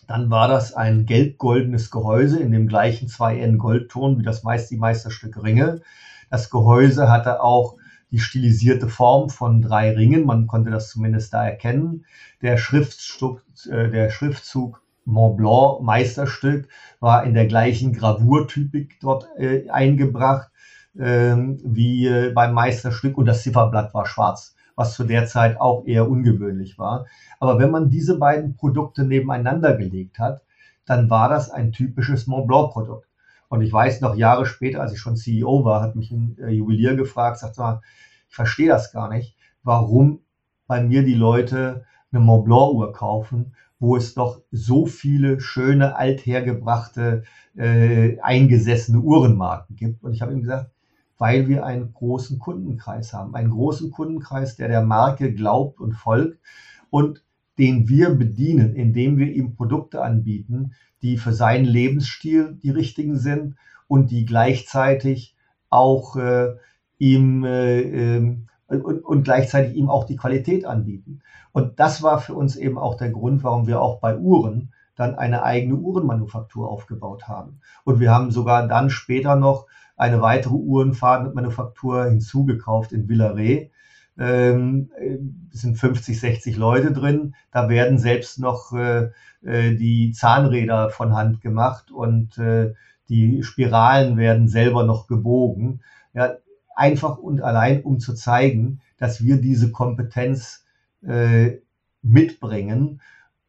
[0.08, 4.78] dann war das ein gelb-goldenes Gehäuse in dem gleichen 2N Goldton wie das meist die
[4.78, 5.82] Meisterstück Ringe.
[6.30, 7.76] Das Gehäuse hatte auch
[8.12, 10.24] die stilisierte Form von drei Ringen.
[10.24, 12.04] Man konnte das zumindest da erkennen.
[12.42, 16.68] Der Schriftzug, äh, der Schriftzug Mont Blanc Meisterstück
[17.00, 20.52] war in der gleichen Gravurtypik dort äh, eingebracht
[20.96, 25.84] äh, wie äh, beim Meisterstück und das Zifferblatt war schwarz, was zu der Zeit auch
[25.86, 27.06] eher ungewöhnlich war.
[27.40, 30.42] Aber wenn man diese beiden Produkte nebeneinander gelegt hat,
[30.84, 33.08] dann war das ein typisches Mont Blanc Produkt.
[33.52, 36.48] Und ich weiß noch Jahre später, als ich schon CEO war, hat mich ein äh,
[36.48, 37.82] Juwelier gefragt, sagt mal,
[38.30, 40.20] ich verstehe das gar nicht, warum
[40.66, 45.96] bei mir die Leute eine Mont Blanc Uhr kaufen, wo es doch so viele schöne,
[45.96, 50.02] althergebrachte, äh, eingesessene Uhrenmarken gibt.
[50.02, 50.70] Und ich habe ihm gesagt,
[51.18, 56.40] weil wir einen großen Kundenkreis haben, einen großen Kundenkreis, der der Marke glaubt und folgt
[56.88, 57.22] und
[57.58, 63.56] den wir bedienen, indem wir ihm Produkte anbieten, die für seinen Lebensstil die richtigen sind
[63.88, 65.36] und die gleichzeitig
[65.68, 66.54] auch äh,
[66.98, 67.80] ihm äh,
[68.18, 68.36] äh,
[68.68, 71.20] und, und gleichzeitig ihm auch die Qualität anbieten.
[71.52, 75.14] Und das war für uns eben auch der Grund, warum wir auch bei Uhren dann
[75.14, 77.60] eine eigene Uhrenmanufaktur aufgebaut haben.
[77.84, 83.71] Und wir haben sogar dann später noch eine weitere Uhrenmanufaktur hinzugekauft in Villaret,
[84.18, 84.90] ähm,
[85.50, 87.34] sind 50, 60 Leute drin.
[87.50, 89.10] Da werden selbst noch äh,
[89.42, 92.74] äh, die Zahnräder von Hand gemacht und äh,
[93.08, 95.80] die Spiralen werden selber noch gebogen.
[96.14, 96.36] Ja,
[96.74, 100.64] einfach und allein, um zu zeigen, dass wir diese Kompetenz
[101.02, 101.58] äh,
[102.02, 103.00] mitbringen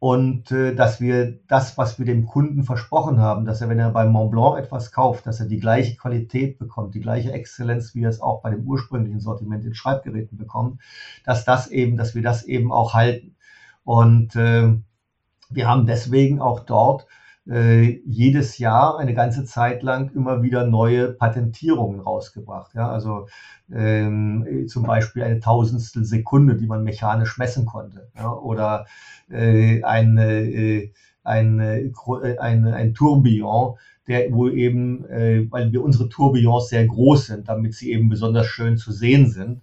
[0.03, 3.89] und äh, dass wir das, was wir dem Kunden versprochen haben, dass er, wenn er
[3.91, 8.03] beim Mont Blanc etwas kauft, dass er die gleiche Qualität bekommt, die gleiche Exzellenz, wie
[8.03, 10.81] er es auch bei dem ursprünglichen Sortiment in Schreibgeräten bekommt,
[11.23, 13.37] dass das eben, dass wir das eben auch halten.
[13.85, 14.73] Und äh,
[15.49, 17.07] wir haben deswegen auch dort
[17.49, 22.73] äh, jedes Jahr eine ganze Zeit lang immer wieder neue Patentierungen rausgebracht.
[22.73, 23.27] Ja, also
[23.71, 28.09] ähm, zum Beispiel eine Tausendstel Sekunde, die man mechanisch messen konnte.
[28.15, 28.85] Ja, oder
[29.29, 30.91] äh, eine, äh,
[31.23, 33.77] eine, äh, ein, ein Tourbillon,
[34.07, 38.47] der, wo eben, äh, weil wir unsere Tourbillons sehr groß sind, damit sie eben besonders
[38.47, 39.61] schön zu sehen sind,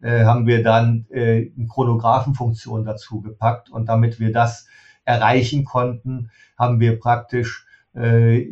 [0.00, 4.66] äh, haben wir dann äh, eine Chronographenfunktion dazu gepackt und damit wir das
[5.04, 8.46] erreichen konnten, haben wir praktisch äh,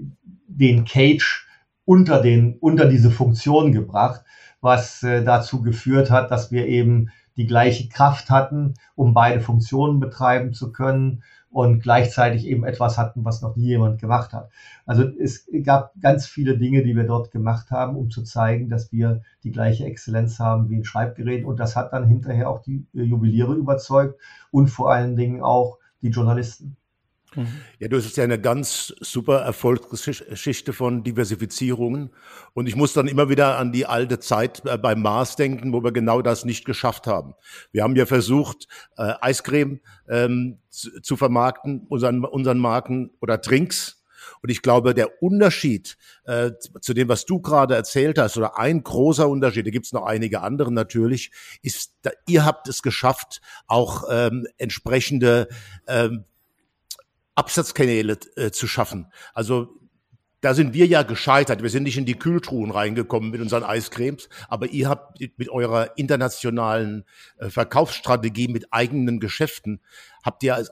[0.46, 1.46] den Cage
[1.84, 4.22] unter, den, unter diese Funktion gebracht,
[4.60, 10.00] was äh, dazu geführt hat, dass wir eben die gleiche Kraft hatten, um beide Funktionen
[10.00, 14.50] betreiben zu können und gleichzeitig eben etwas hatten, was noch nie jemand gemacht hat.
[14.86, 18.92] Also es gab ganz viele Dinge, die wir dort gemacht haben, um zu zeigen, dass
[18.92, 21.44] wir die gleiche Exzellenz haben wie ein Schreibgerät.
[21.44, 24.20] Und das hat dann hinterher auch die Juweliere überzeugt
[24.52, 26.76] und vor allen Dingen auch die Journalisten.
[27.78, 32.10] Ja, du hast ja eine ganz super Erfolgsgeschichte von Diversifizierungen.
[32.54, 35.84] Und ich muss dann immer wieder an die alte Zeit äh, beim Mars denken, wo
[35.84, 37.34] wir genau das nicht geschafft haben.
[37.70, 43.99] Wir haben ja versucht, äh, Eiscreme ähm, zu, zu, vermarkten, unseren, unseren Marken oder Trinks.
[44.42, 48.82] Und ich glaube, der Unterschied äh, zu dem, was du gerade erzählt hast, oder ein
[48.82, 51.30] großer Unterschied, da gibt es noch einige andere natürlich,
[51.62, 55.48] ist, da, ihr habt es geschafft, auch ähm, entsprechende
[55.86, 56.24] ähm,
[57.34, 59.06] Absatzkanäle äh, zu schaffen.
[59.34, 59.80] Also
[60.40, 61.62] da sind wir ja gescheitert.
[61.62, 65.98] Wir sind nicht in die Kühltruhen reingekommen mit unseren Eiscremes, aber ihr habt mit eurer
[65.98, 67.04] internationalen
[67.38, 69.80] äh, Verkaufsstrategie, mit eigenen Geschäften,
[70.24, 70.66] habt ihr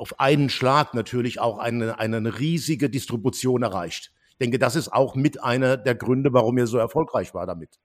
[0.00, 4.12] auf einen Schlag natürlich auch eine, eine riesige Distribution erreicht.
[4.30, 7.78] Ich denke, das ist auch mit einer der Gründe, warum ihr so erfolgreich war damit.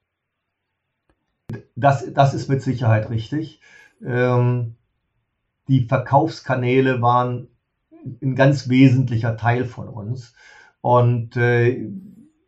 [1.75, 3.59] Das, das ist mit Sicherheit richtig.
[4.03, 4.75] Ähm,
[5.67, 7.49] die Verkaufskanäle waren
[8.21, 10.33] ein ganz wesentlicher Teil von uns.
[10.81, 11.89] Und äh,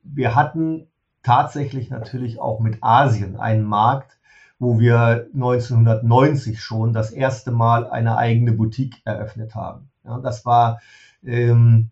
[0.03, 0.87] wir hatten
[1.23, 4.16] tatsächlich natürlich auch mit Asien einen Markt,
[4.59, 9.89] wo wir 1990 schon das erste Mal eine eigene Boutique eröffnet haben.
[10.03, 10.79] Ja, das war
[11.23, 11.89] ähm,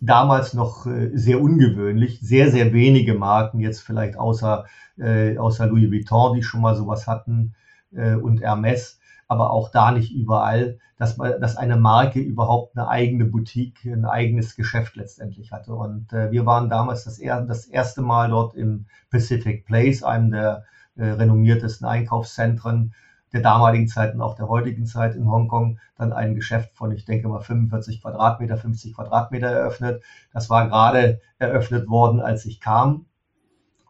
[0.00, 2.20] damals noch äh, sehr ungewöhnlich.
[2.20, 4.64] Sehr, sehr wenige Marken, jetzt vielleicht außer,
[4.98, 7.54] äh, außer Louis Vuitton, die schon mal sowas hatten,
[7.92, 8.98] äh, und Hermes,
[9.28, 14.56] aber auch da nicht überall, dass, dass eine Marke überhaupt eine eigene Boutique, ein eigenes
[14.56, 15.74] Geschäft letztendlich hatte.
[15.74, 20.64] Und äh, wir waren damals das, das erste Mal dort im Pacific Place, einem der
[20.96, 22.94] äh, renommiertesten Einkaufszentren
[23.32, 27.04] der damaligen Zeit und auch der heutigen Zeit in Hongkong dann ein Geschäft von, ich
[27.04, 30.02] denke mal, 45 Quadratmeter, 50 Quadratmeter eröffnet.
[30.32, 33.06] Das war gerade eröffnet worden, als ich kam.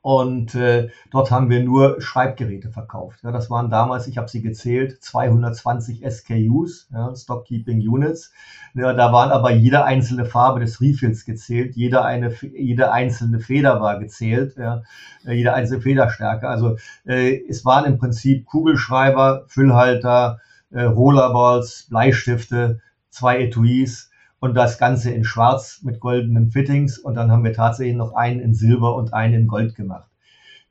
[0.06, 3.24] Und äh, dort haben wir nur Schreibgeräte verkauft.
[3.24, 8.32] Ja, das waren damals, ich habe sie gezählt, 220 SKUs, ja, Stockkeeping Units.
[8.74, 13.80] Ja, da waren aber jede einzelne Farbe des Refills gezählt, jede, eine, jede einzelne Feder
[13.80, 14.84] war gezählt, ja,
[15.24, 16.46] jede einzelne Federstärke.
[16.48, 20.38] Also äh, es waren im Prinzip Kugelschreiber, Füllhalter,
[20.70, 27.30] äh, Rollerballs, Bleistifte, zwei Etuis und das Ganze in Schwarz mit goldenen Fittings und dann
[27.30, 30.10] haben wir tatsächlich noch einen in Silber und einen in Gold gemacht.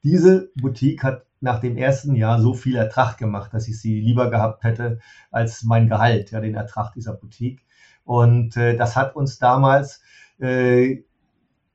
[0.04, 4.30] Diese Boutique hat nach dem ersten Jahr so viel Ertrag gemacht, dass ich sie lieber
[4.30, 5.00] gehabt hätte
[5.32, 7.62] als mein Gehalt, ja, den Ertrag dieser Boutique.
[8.04, 10.02] Und äh, das hat uns damals,
[10.40, 11.04] äh,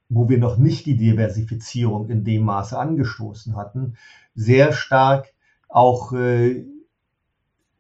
[0.09, 3.97] wo wir noch nicht die Diversifizierung in dem Maße angestoßen hatten,
[4.35, 5.33] sehr stark
[5.69, 6.65] auch äh,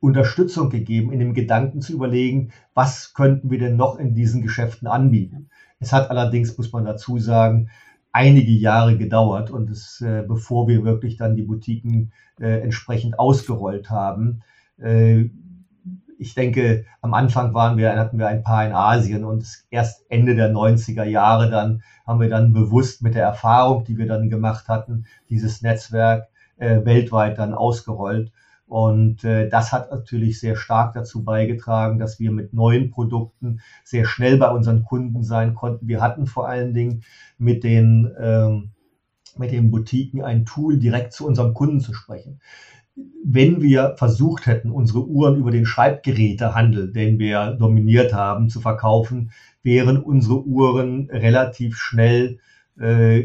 [0.00, 4.88] Unterstützung gegeben, in dem Gedanken zu überlegen, was könnten wir denn noch in diesen Geschäften
[4.88, 5.50] anbieten.
[5.78, 7.70] Es hat allerdings, muss man dazu sagen,
[8.12, 13.90] einige Jahre gedauert und es, äh, bevor wir wirklich dann die Boutiquen äh, entsprechend ausgerollt
[13.90, 14.42] haben.
[14.78, 15.30] Äh,
[16.18, 20.34] ich denke, am Anfang waren wir, hatten wir ein paar in Asien und erst Ende
[20.34, 24.68] der 90er Jahre dann haben wir dann bewusst mit der Erfahrung, die wir dann gemacht
[24.68, 28.32] hatten, dieses Netzwerk äh, weltweit dann ausgerollt.
[28.70, 34.04] Und äh, das hat natürlich sehr stark dazu beigetragen, dass wir mit neuen Produkten sehr
[34.04, 35.88] schnell bei unseren Kunden sein konnten.
[35.88, 37.02] Wir hatten vor allen Dingen
[37.36, 38.70] mit den, ähm,
[39.36, 42.40] mit den Boutiquen ein Tool, direkt zu unserem Kunden zu sprechen.
[43.24, 49.32] Wenn wir versucht hätten, unsere Uhren über den Schreibgerätehandel, den wir dominiert haben, zu verkaufen,
[49.64, 52.38] wären unsere Uhren relativ schnell
[52.78, 53.24] äh,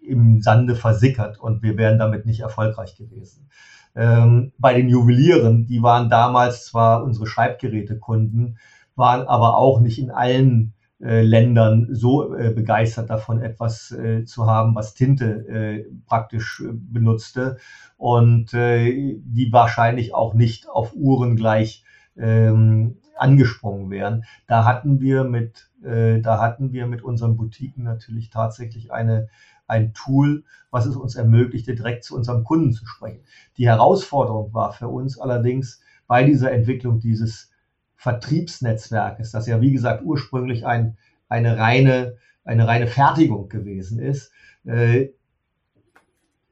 [0.00, 3.50] im Sande versickert und wir wären damit nicht erfolgreich gewesen.
[3.94, 8.58] Ähm, bei den Juwelieren, die waren damals zwar unsere Schreibgerätekunden,
[8.94, 14.46] waren aber auch nicht in allen äh, Ländern so äh, begeistert davon, etwas äh, zu
[14.46, 17.56] haben, was Tinte äh, praktisch äh, benutzte
[17.96, 21.84] und äh, die wahrscheinlich auch nicht auf Uhren gleich
[22.18, 24.24] ähm, angesprungen wären.
[24.46, 29.28] Da hatten wir mit, da hatten wir mit unseren Boutiquen natürlich tatsächlich eine,
[29.70, 33.20] ein Tool, was es uns ermöglichte, direkt zu unserem Kunden zu sprechen.
[33.56, 37.50] Die Herausforderung war für uns allerdings bei dieser Entwicklung dieses
[37.96, 40.96] Vertriebsnetzwerkes, das ja wie gesagt ursprünglich ein,
[41.28, 44.32] eine, reine, eine reine Fertigung gewesen ist,
[44.64, 45.08] äh,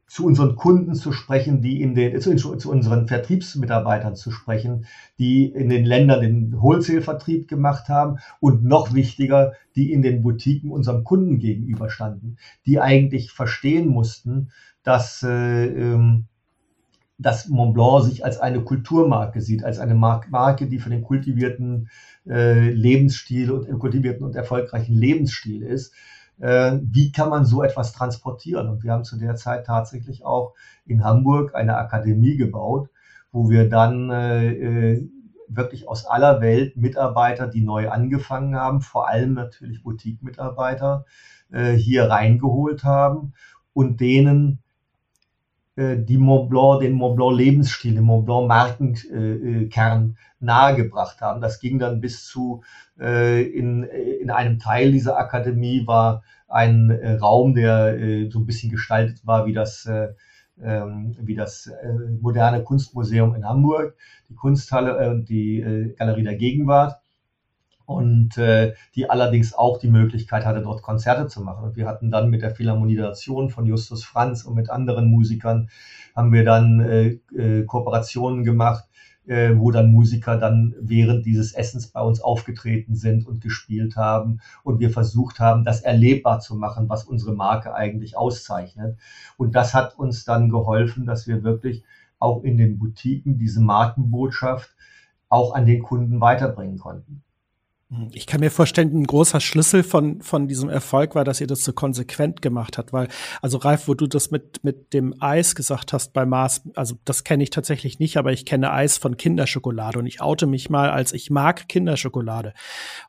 [0.09, 4.87] zu unseren Kunden zu sprechen, die in den, zu, zu, unseren Vertriebsmitarbeitern zu sprechen,
[5.19, 10.71] die in den Ländern den Wholesale-Vertrieb gemacht haben und noch wichtiger, die in den Boutiquen
[10.71, 14.51] unserem Kunden gegenüberstanden, die eigentlich verstehen mussten,
[14.83, 16.25] dass, äh, ähm,
[17.19, 21.91] dass Mont Blanc sich als eine Kulturmarke sieht, als eine Marke, die für den kultivierten
[22.27, 25.93] äh, Lebensstil und kultivierten und erfolgreichen Lebensstil ist
[26.41, 28.69] wie kann man so etwas transportieren?
[28.69, 30.55] Und wir haben zu der Zeit tatsächlich auch
[30.87, 32.91] in Hamburg eine Akademie gebaut,
[33.33, 35.09] wo wir dann äh, äh,
[35.49, 41.05] wirklich aus aller Welt Mitarbeiter, die neu angefangen haben, vor allem natürlich Boutique-Mitarbeiter,
[41.51, 43.33] äh, hier reingeholt haben
[43.73, 44.61] und denen
[45.77, 51.41] äh, die Mont Blanc, den Mont Blanc Lebensstil, den Mont Blanc Markenkern nahegebracht haben.
[51.41, 57.13] Das ging dann bis zu, äh, in, in einem Teil dieser Akademie war ein äh,
[57.15, 57.97] Raum, der
[58.31, 59.89] so ein bisschen gestaltet war wie das,
[60.61, 61.71] ähm, wie das
[62.21, 63.95] moderne Kunstmuseum in Hamburg,
[64.29, 67.01] die Kunsthalle und die Galerie der Gegenwart
[67.89, 71.65] und äh, die allerdings auch die Möglichkeit hatte, dort Konzerte zu machen.
[71.65, 73.01] Und wir hatten dann mit der Philharmonie
[73.49, 75.71] von Justus Franz und mit anderen Musikern,
[76.15, 78.85] haben wir dann äh, äh, Kooperationen gemacht,
[79.29, 84.41] äh, wo dann Musiker dann während dieses Essens bei uns aufgetreten sind und gespielt haben
[84.65, 88.99] und wir versucht haben, das erlebbar zu machen, was unsere Marke eigentlich auszeichnet.
[89.37, 91.85] Und das hat uns dann geholfen, dass wir wirklich
[92.19, 94.75] auch in den Boutiquen diese Markenbotschaft
[95.29, 97.23] auch an den Kunden weiterbringen konnten.
[98.13, 101.65] Ich kann mir vorstellen, ein großer Schlüssel von, von diesem Erfolg war, dass ihr das
[101.65, 103.09] so konsequent gemacht habt, weil,
[103.41, 107.25] also Ralf, wo du das mit, mit dem Eis gesagt hast bei Mars, also das
[107.25, 110.91] kenne ich tatsächlich nicht, aber ich kenne Eis von Kinderschokolade und ich oute mich mal
[110.91, 112.53] als ich mag Kinderschokolade.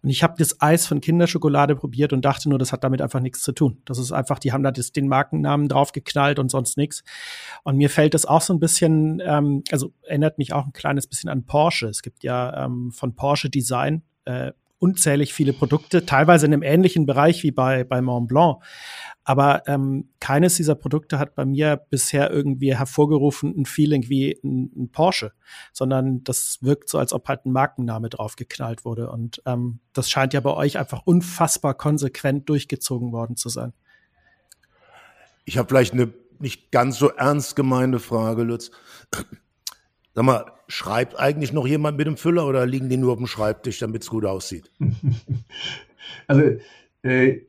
[0.02, 3.20] Und ich habe das Eis von Kinderschokolade probiert und dachte nur, das hat damit einfach
[3.20, 3.82] nichts zu tun.
[3.84, 7.04] Das ist einfach, die haben da das, den Markennamen draufgeknallt und sonst nichts.
[7.64, 11.06] Und mir fällt das auch so ein bisschen, ähm, also erinnert mich auch ein kleines
[11.06, 11.88] bisschen an Porsche.
[11.88, 17.06] Es gibt ja ähm, von Porsche Design äh, unzählig viele Produkte, teilweise in einem ähnlichen
[17.06, 18.64] Bereich wie bei, bei Mont Blanc.
[19.24, 24.72] Aber ähm, keines dieser Produkte hat bei mir bisher irgendwie hervorgerufen ein Feeling wie ein,
[24.76, 25.34] ein, Porsche,
[25.72, 29.12] sondern das wirkt so, als ob halt ein Markenname draufgeknallt wurde.
[29.12, 33.74] Und ähm, das scheint ja bei euch einfach unfassbar konsequent durchgezogen worden zu sein.
[35.46, 38.72] Ich habe vielleicht eine nicht ganz so ernst gemeinte Frage, Lutz.
[40.16, 43.28] Sag mal, schreibt eigentlich noch jemand mit dem Füller oder liegen die nur auf dem
[43.28, 44.72] Schreibtisch, damit es gut aussieht?
[46.28, 46.42] Also
[47.04, 47.42] äh,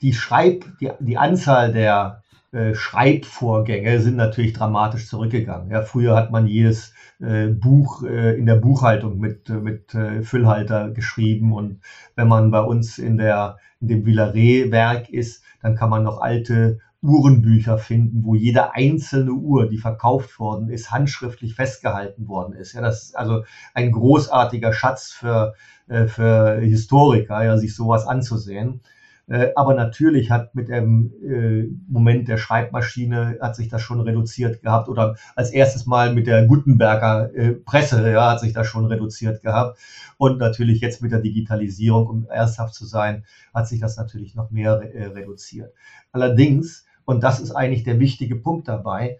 [0.00, 5.70] die Schreib, die, die Anzahl der äh, Schreibvorgänge sind natürlich dramatisch zurückgegangen.
[5.70, 10.90] Ja, früher hat man jedes äh, Buch äh, in der Buchhaltung mit, mit äh, Füllhalter
[10.90, 11.80] geschrieben und
[12.16, 16.80] wenn man bei uns in der in dem Villaret-Werk ist, dann kann man noch alte
[17.02, 22.74] Uhrenbücher finden, wo jede einzelne Uhr, die verkauft worden ist, handschriftlich festgehalten worden ist.
[22.74, 23.44] Ja, das ist also
[23.74, 25.54] ein großartiger Schatz für,
[25.88, 28.82] äh, für Historiker, ja, sich sowas anzusehen.
[29.30, 34.60] Äh, aber natürlich hat mit dem äh, Moment der Schreibmaschine hat sich das schon reduziert
[34.60, 38.86] gehabt oder als erstes Mal mit der Gutenberger äh, Presse ja, hat sich das schon
[38.86, 39.78] reduziert gehabt.
[40.18, 43.24] Und natürlich jetzt mit der Digitalisierung, um ernsthaft zu sein,
[43.54, 45.72] hat sich das natürlich noch mehr reduziert.
[46.12, 49.18] Allerdings und das ist eigentlich der wichtige Punkt dabei.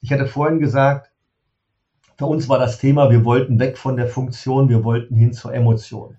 [0.00, 1.10] Ich hatte vorhin gesagt,
[2.16, 5.52] für uns war das Thema, wir wollten weg von der Funktion, wir wollten hin zur
[5.52, 6.16] Emotion.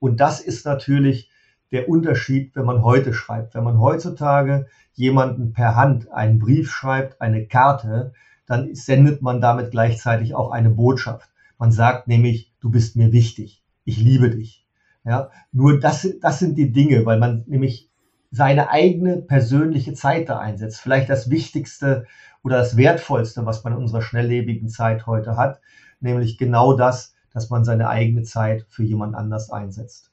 [0.00, 1.30] Und das ist natürlich
[1.72, 3.54] der Unterschied, wenn man heute schreibt.
[3.54, 8.12] Wenn man heutzutage jemanden per Hand einen Brief schreibt, eine Karte,
[8.44, 11.30] dann sendet man damit gleichzeitig auch eine Botschaft.
[11.56, 14.66] Man sagt nämlich, du bist mir wichtig, ich liebe dich.
[15.06, 17.88] Ja, nur das, das sind die Dinge, weil man nämlich
[18.34, 20.80] seine eigene persönliche Zeit da einsetzt.
[20.80, 22.06] Vielleicht das Wichtigste
[22.42, 25.60] oder das Wertvollste, was man in unserer schnelllebigen Zeit heute hat,
[26.00, 30.10] nämlich genau das, dass man seine eigene Zeit für jemand anders einsetzt.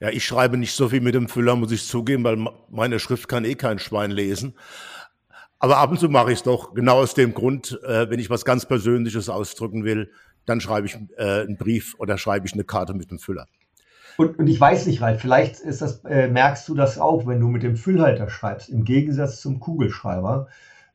[0.00, 2.36] Ja, ich schreibe nicht so viel mit dem Füller, muss ich zugeben, weil
[2.68, 4.54] meine Schrift kann eh kein Schwein lesen.
[5.60, 8.28] Aber ab und zu mache ich es doch, genau aus dem Grund, äh, wenn ich
[8.28, 10.10] was ganz Persönliches ausdrücken will,
[10.44, 13.46] dann schreibe ich äh, einen Brief oder schreibe ich eine Karte mit einem Füller.
[14.16, 17.40] Und, und ich weiß nicht, weil vielleicht ist das, äh, merkst du das auch, wenn
[17.40, 20.48] du mit dem Füllhalter schreibst, im Gegensatz zum Kugelschreiber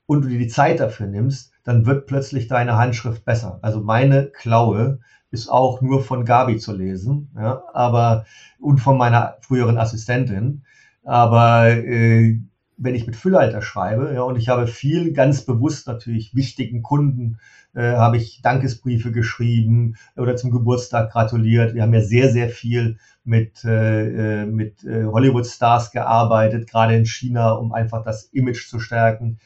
[0.05, 3.59] und du dir die Zeit dafür nimmst, dann wird plötzlich deine Handschrift besser.
[3.61, 4.99] Also meine Klaue
[5.31, 8.25] ist auch nur von Gabi zu lesen, ja, aber
[8.59, 10.63] und von meiner früheren Assistentin.
[11.03, 12.39] Aber äh,
[12.77, 17.39] wenn ich mit Füllhalter schreibe, ja, und ich habe viel ganz bewusst natürlich wichtigen Kunden,
[17.73, 21.73] äh, habe ich Dankesbriefe geschrieben oder zum Geburtstag gratuliert.
[21.73, 27.05] Wir haben ja sehr, sehr viel mit, äh, äh mit äh, Hollywood-Stars gearbeitet, gerade in
[27.05, 29.39] China, um einfach das Image zu stärken.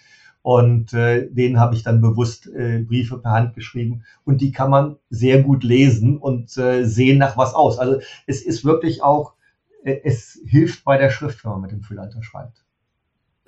[0.44, 4.04] Und äh, denen habe ich dann bewusst äh, Briefe per Hand geschrieben.
[4.26, 7.78] Und die kann man sehr gut lesen und äh, sehen nach was aus.
[7.80, 9.36] Also es ist wirklich auch,
[9.84, 12.64] äh, es hilft bei der Schrift, wenn man mit dem Füllhalter schreibt.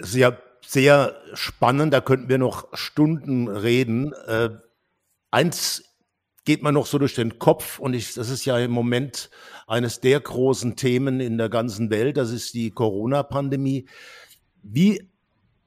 [0.03, 4.13] Ja sehr spannend, da könnten wir noch Stunden reden.
[4.27, 4.49] Äh,
[5.31, 5.83] eins
[6.45, 9.29] geht mir noch so durch den Kopf und ich, das ist ja im Moment
[9.67, 13.87] eines der großen Themen in der ganzen Welt, das ist die Corona-Pandemie.
[14.61, 15.09] Wie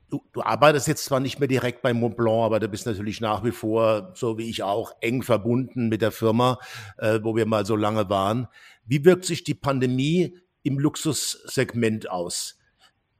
[0.08, 3.20] Du, du, arbeitest jetzt zwar nicht mehr direkt bei Mont Blanc, aber du bist natürlich
[3.20, 6.60] nach wie vor, so wie ich auch, eng verbunden mit der Firma,
[6.98, 8.46] äh, wo wir mal so lange waren.
[8.84, 12.56] Wie wirkt sich die Pandemie im Luxussegment aus?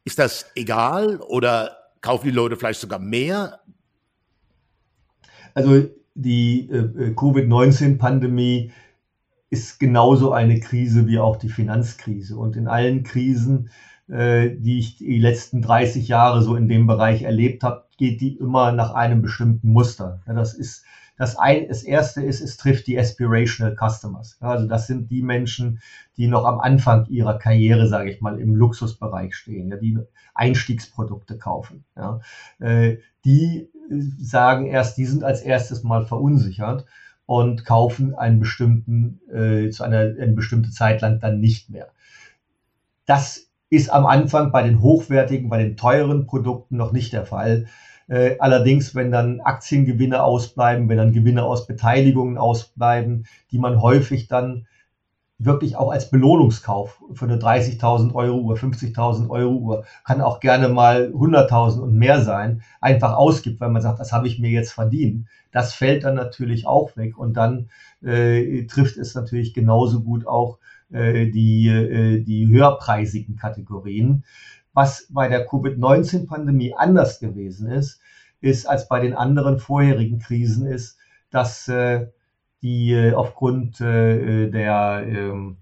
[0.06, 3.60] Ist das egal oder kaufen die Leute vielleicht sogar mehr?
[5.52, 5.84] Also
[6.14, 8.72] die äh, äh Covid-19-Pandemie
[9.50, 12.38] ist genauso eine Krise wie auch die Finanzkrise.
[12.38, 13.68] Und in allen Krisen
[14.08, 18.36] äh, die ich die letzten 30 Jahre so in dem Bereich erlebt habe, geht die
[18.36, 20.22] immer nach einem bestimmten Muster.
[20.26, 20.84] Ja, das ist
[21.16, 24.36] das, ein, das erste ist, es trifft die aspirational customers.
[24.40, 25.80] Also das sind die Menschen,
[26.16, 29.98] die noch am Anfang ihrer Karriere, sage ich mal, im Luxusbereich stehen, ja, die
[30.34, 31.84] Einstiegsprodukte kaufen.
[31.96, 32.20] Ja.
[32.58, 33.68] Äh, die
[34.18, 36.86] sagen erst, die sind als erstes mal verunsichert
[37.24, 41.88] und kaufen einen bestimmten, äh, zu einer eine bestimmte Zeit lang dann nicht mehr.
[43.04, 47.66] Das ist am Anfang bei den hochwertigen, bei den teuren Produkten noch nicht der Fall.
[48.08, 54.28] Äh, allerdings, wenn dann Aktiengewinne ausbleiben, wenn dann Gewinne aus Beteiligungen ausbleiben, die man häufig
[54.28, 54.66] dann
[55.38, 60.68] wirklich auch als Belohnungskauf für eine 30.000 Euro Uhr, 50.000 Euro Uhr, kann auch gerne
[60.68, 64.72] mal 100.000 und mehr sein, einfach ausgibt, weil man sagt, das habe ich mir jetzt
[64.72, 65.26] verdient.
[65.52, 67.68] Das fällt dann natürlich auch weg und dann
[68.02, 70.58] äh, trifft es natürlich genauso gut auch
[70.90, 74.24] äh, die, äh, die höherpreisigen Kategorien.
[74.76, 77.98] Was bei der Covid-19-Pandemie anders gewesen ist,
[78.42, 80.98] ist als bei den anderen vorherigen Krisen ist,
[81.30, 82.08] dass äh,
[82.60, 85.56] die aufgrund der ähm,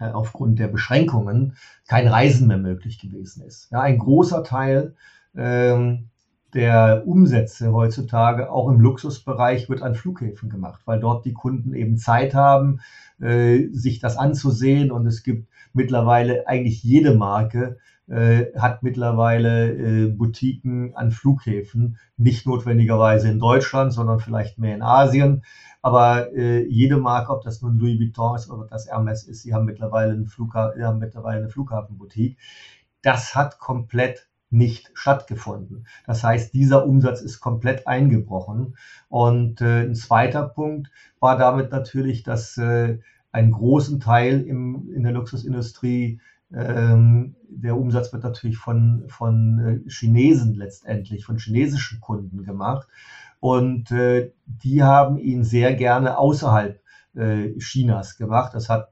[0.00, 1.56] aufgrund der Beschränkungen
[1.86, 3.70] kein Reisen mehr möglich gewesen ist.
[3.70, 4.96] Ja, ein großer Teil
[5.36, 6.08] ähm,
[6.54, 11.98] der Umsätze heutzutage auch im Luxusbereich wird an Flughäfen gemacht, weil dort die Kunden eben
[11.98, 12.80] Zeit haben,
[13.20, 14.90] äh, sich das anzusehen.
[14.90, 17.78] Und es gibt mittlerweile eigentlich jede Marke
[18.08, 24.82] äh, hat mittlerweile äh, Boutiquen an Flughäfen, nicht notwendigerweise in Deutschland, sondern vielleicht mehr in
[24.82, 25.42] Asien.
[25.82, 29.54] Aber äh, jede Marke, ob das nun Louis Vuitton ist oder das Hermes ist, sie
[29.54, 32.38] haben mittlerweile, einen Flugha haben mittlerweile eine Flughafenboutique.
[33.02, 35.86] Das hat komplett nicht stattgefunden.
[36.06, 38.76] Das heißt, dieser Umsatz ist komplett eingebrochen.
[39.08, 40.90] Und äh, ein zweiter Punkt
[41.20, 42.98] war damit natürlich, dass äh,
[43.32, 46.20] einen großen Teil im, in der Luxusindustrie
[46.52, 52.88] ähm, der Umsatz wird natürlich von, von äh, Chinesen letztendlich, von chinesischen Kunden gemacht.
[53.40, 56.80] Und äh, die haben ihn sehr gerne außerhalb
[57.14, 58.54] äh, Chinas gemacht.
[58.54, 58.90] Das hat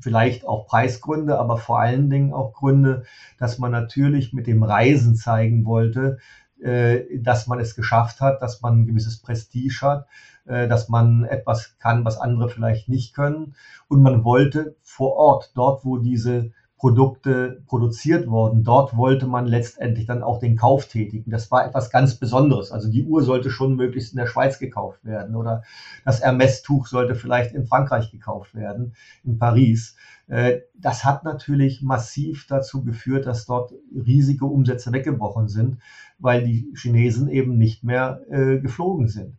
[0.00, 3.04] vielleicht auch Preisgründe, aber vor allen Dingen auch Gründe,
[3.38, 6.18] dass man natürlich mit dem Reisen zeigen wollte,
[6.60, 10.06] äh, dass man es geschafft hat, dass man ein gewisses Prestige hat,
[10.46, 13.54] äh, dass man etwas kann, was andere vielleicht nicht können.
[13.88, 18.62] Und man wollte vor Ort, dort wo diese Produkte produziert worden.
[18.62, 21.30] Dort wollte man letztendlich dann auch den Kauf tätigen.
[21.30, 22.70] Das war etwas ganz Besonderes.
[22.70, 25.64] Also die Uhr sollte schon möglichst in der Schweiz gekauft werden oder
[26.04, 29.96] das Hermes-Tuch sollte vielleicht in Frankreich gekauft werden, in Paris.
[30.28, 35.78] Äh, das hat natürlich massiv dazu geführt, dass dort riesige Umsätze weggebrochen sind,
[36.20, 39.36] weil die Chinesen eben nicht mehr äh, geflogen sind.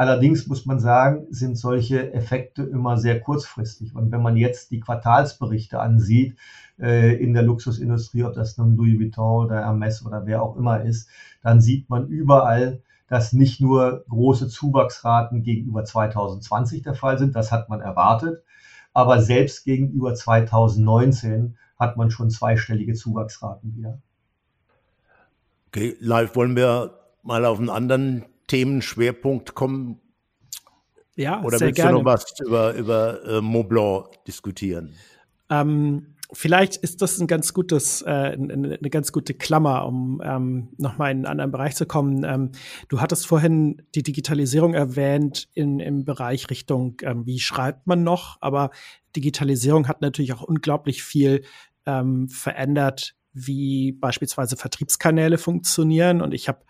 [0.00, 3.94] Allerdings muss man sagen, sind solche Effekte immer sehr kurzfristig.
[3.94, 6.38] Und wenn man jetzt die Quartalsberichte ansieht
[6.80, 10.82] äh, in der Luxusindustrie, ob das nun Louis Vuitton oder Hermes oder wer auch immer
[10.82, 11.10] ist,
[11.42, 17.52] dann sieht man überall, dass nicht nur große Zuwachsraten gegenüber 2020 der Fall sind, das
[17.52, 18.42] hat man erwartet,
[18.94, 23.98] aber selbst gegenüber 2019 hat man schon zweistellige Zuwachsraten wieder.
[25.66, 30.00] Okay, live wollen wir mal auf einen anderen Themenschwerpunkt kommen.
[31.14, 31.92] Ja, Oder sehr willst gerne.
[31.92, 34.94] du noch was über, über äh, Mont Blanc diskutieren?
[35.50, 40.70] Ähm, vielleicht ist das ein ganz gutes, äh, eine, eine ganz gute Klammer, um ähm,
[40.78, 42.24] nochmal in einen anderen Bereich zu kommen.
[42.24, 42.50] Ähm,
[42.88, 48.38] du hattest vorhin die Digitalisierung erwähnt in, im Bereich Richtung, ähm, wie schreibt man noch,
[48.40, 48.70] aber
[49.14, 51.42] Digitalisierung hat natürlich auch unglaublich viel
[51.86, 56.20] ähm, verändert, wie beispielsweise Vertriebskanäle funktionieren.
[56.20, 56.60] Und ich habe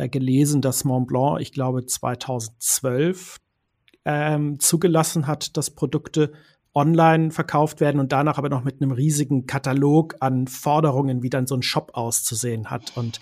[0.00, 3.36] äh, gelesen, dass Mont Blanc, ich glaube 2012,
[4.04, 6.32] ähm, zugelassen hat, dass Produkte
[6.72, 11.46] online verkauft werden und danach aber noch mit einem riesigen Katalog an Forderungen, wie dann
[11.46, 13.20] so ein Shop auszusehen hat und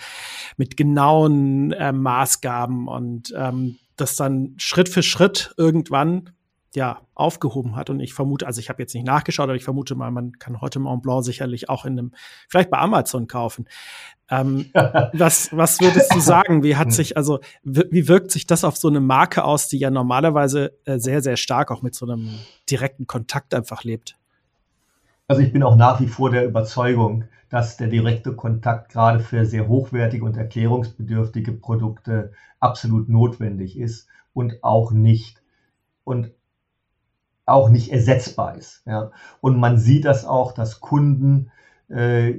[0.57, 6.31] mit genauen äh, Maßgaben und ähm, das dann Schritt für Schritt irgendwann
[6.75, 9.95] ja aufgehoben hat und ich vermute, also ich habe jetzt nicht nachgeschaut, aber ich vermute
[9.95, 12.13] mal, man kann heute Mont Blanc sicherlich auch in einem,
[12.49, 13.67] vielleicht bei Amazon kaufen.
[14.31, 16.63] Ähm, was, was würdest du sagen?
[16.63, 19.91] Wie hat sich, also wie wirkt sich das auf so eine Marke aus, die ja
[19.91, 22.29] normalerweise äh, sehr, sehr stark auch mit so einem
[22.71, 24.17] direkten Kontakt einfach lebt?
[25.27, 29.47] Also ich bin auch nach wie vor der Überzeugung, dass der direkte Kontakt gerade für
[29.47, 35.43] sehr hochwertige und erklärungsbedürftige Produkte absolut notwendig ist und auch nicht
[36.05, 36.31] und
[37.49, 38.83] auch nicht ersetzbar ist.
[38.87, 39.11] Ja.
[39.41, 41.51] Und man sieht das auch, dass Kunden,
[41.89, 42.35] äh,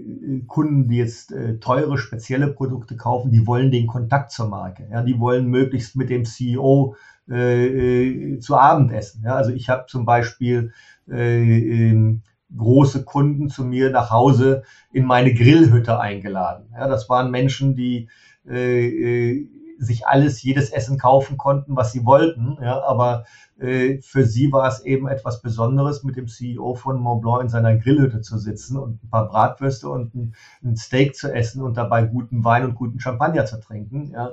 [0.47, 4.88] Kunden, die jetzt äh, teure, spezielle Produkte kaufen, die wollen den Kontakt zur Marke.
[4.91, 5.03] Ja.
[5.03, 6.95] Die wollen möglichst mit dem CEO
[7.30, 9.24] äh, zu Abend essen.
[9.26, 9.36] Ja.
[9.36, 10.74] Also ich habe zum Beispiel
[11.10, 12.16] äh,
[12.55, 16.70] große Kunden zu mir nach Hause in meine Grillhütte eingeladen.
[16.74, 18.10] Ja, das waren Menschen, die
[18.47, 19.45] äh,
[19.80, 22.57] sich alles, jedes Essen kaufen konnten, was sie wollten.
[22.61, 23.25] Ja, aber
[23.59, 27.75] äh, für sie war es eben etwas Besonderes, mit dem CEO von Montblanc in seiner
[27.77, 32.03] Grillhütte zu sitzen und ein paar Bratwürste und ein, ein Steak zu essen und dabei
[32.03, 34.11] guten Wein und guten Champagner zu trinken.
[34.11, 34.32] Ja.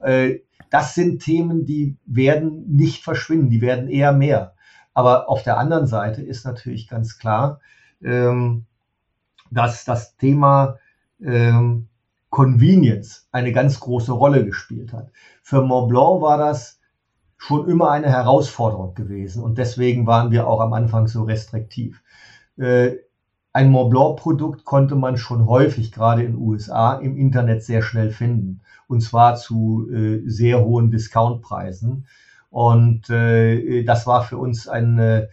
[0.00, 0.40] Äh,
[0.70, 4.54] das sind Themen, die werden nicht verschwinden, die werden eher mehr.
[4.94, 7.60] Aber auf der anderen Seite ist natürlich ganz klar,
[8.02, 8.64] ähm,
[9.50, 10.78] dass das Thema
[11.22, 11.88] ähm,
[12.30, 15.10] Convenience eine ganz große Rolle gespielt hat.
[15.42, 16.80] Für Mont Blanc war das
[17.36, 22.02] schon immer eine Herausforderung gewesen und deswegen waren wir auch am Anfang so restriktiv.
[22.56, 22.96] Äh,
[23.52, 28.10] ein Mont Blanc-Produkt konnte man schon häufig, gerade in den USA, im Internet sehr schnell
[28.10, 32.06] finden und zwar zu äh, sehr hohen Discountpreisen.
[32.50, 35.28] Und äh, das war für uns eine,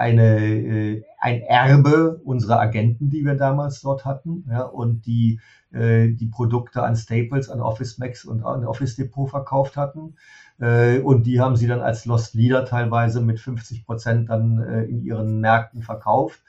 [0.00, 5.40] eine, äh, ein Erbe unserer Agenten, die wir damals dort hatten, ja, und die
[5.72, 10.16] äh, die Produkte an Staples, an Office Max und an Office Depot verkauft hatten.
[10.58, 15.02] Äh, und die haben sie dann als Lost Leader teilweise mit 50 Prozent dann in
[15.02, 16.40] ihren Märkten verkauft.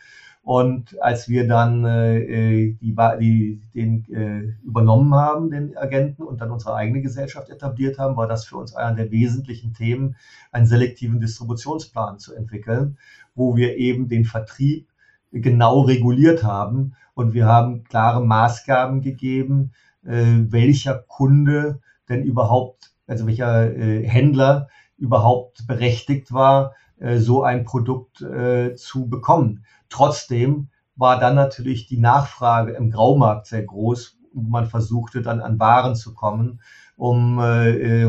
[0.43, 6.49] Und als wir dann äh, die, die, den äh, übernommen haben, den Agenten, und dann
[6.49, 10.15] unsere eigene Gesellschaft etabliert haben, war das für uns einer der wesentlichen Themen,
[10.51, 12.97] einen selektiven Distributionsplan zu entwickeln,
[13.35, 14.87] wo wir eben den Vertrieb
[15.31, 16.95] genau reguliert haben.
[17.13, 19.73] Und wir haben klare Maßgaben gegeben,
[20.03, 27.63] äh, welcher Kunde denn überhaupt, also welcher äh, Händler überhaupt berechtigt war, äh, so ein
[27.65, 29.65] Produkt äh, zu bekommen.
[29.89, 35.59] Trotzdem war dann natürlich die Nachfrage im Graumarkt sehr groß, wo man versuchte dann an
[35.59, 36.61] Waren zu kommen,
[36.95, 38.07] um, äh,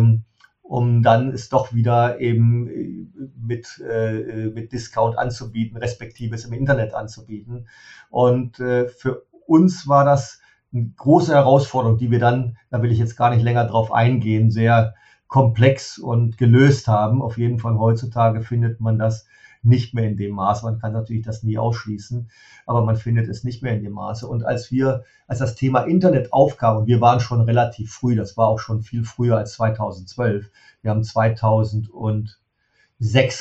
[0.62, 6.94] um dann es doch wieder eben mit, äh, mit Discount anzubieten, respektive es im Internet
[6.94, 7.66] anzubieten.
[8.10, 10.40] Und äh, für uns war das
[10.72, 14.50] eine große Herausforderung, die wir dann, da will ich jetzt gar nicht länger drauf eingehen,
[14.50, 14.94] sehr
[15.32, 17.22] komplex und gelöst haben.
[17.22, 19.24] Auf jeden Fall heutzutage findet man das
[19.62, 20.62] nicht mehr in dem Maß.
[20.62, 22.28] Man kann natürlich das nie ausschließen,
[22.66, 24.28] aber man findet es nicht mehr in dem Maße.
[24.28, 28.36] Und als wir, als das Thema Internet aufkam, und wir waren schon relativ früh, das
[28.36, 30.50] war auch schon viel früher als 2012.
[30.82, 32.36] Wir haben 2006,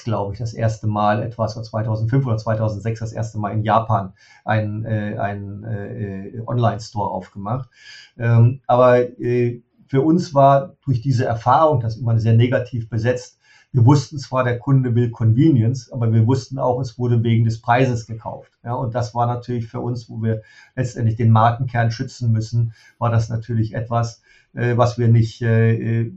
[0.06, 4.14] glaube ich, das erste Mal etwas, oder 2005 oder 2006 das erste Mal in Japan
[4.46, 7.68] ein, äh, ein äh, Online-Store aufgemacht.
[8.18, 9.62] Ähm, aber äh,
[9.92, 13.38] für uns war durch diese Erfahrung, das immer sehr negativ besetzt,
[13.74, 17.60] wir wussten zwar, der Kunde will Convenience, aber wir wussten auch, es wurde wegen des
[17.60, 18.54] Preises gekauft.
[18.64, 20.44] Ja, und das war natürlich für uns, wo wir
[20.78, 24.22] letztendlich den Markenkern schützen müssen, war das natürlich etwas,
[24.54, 26.10] äh, was wir nicht, äh,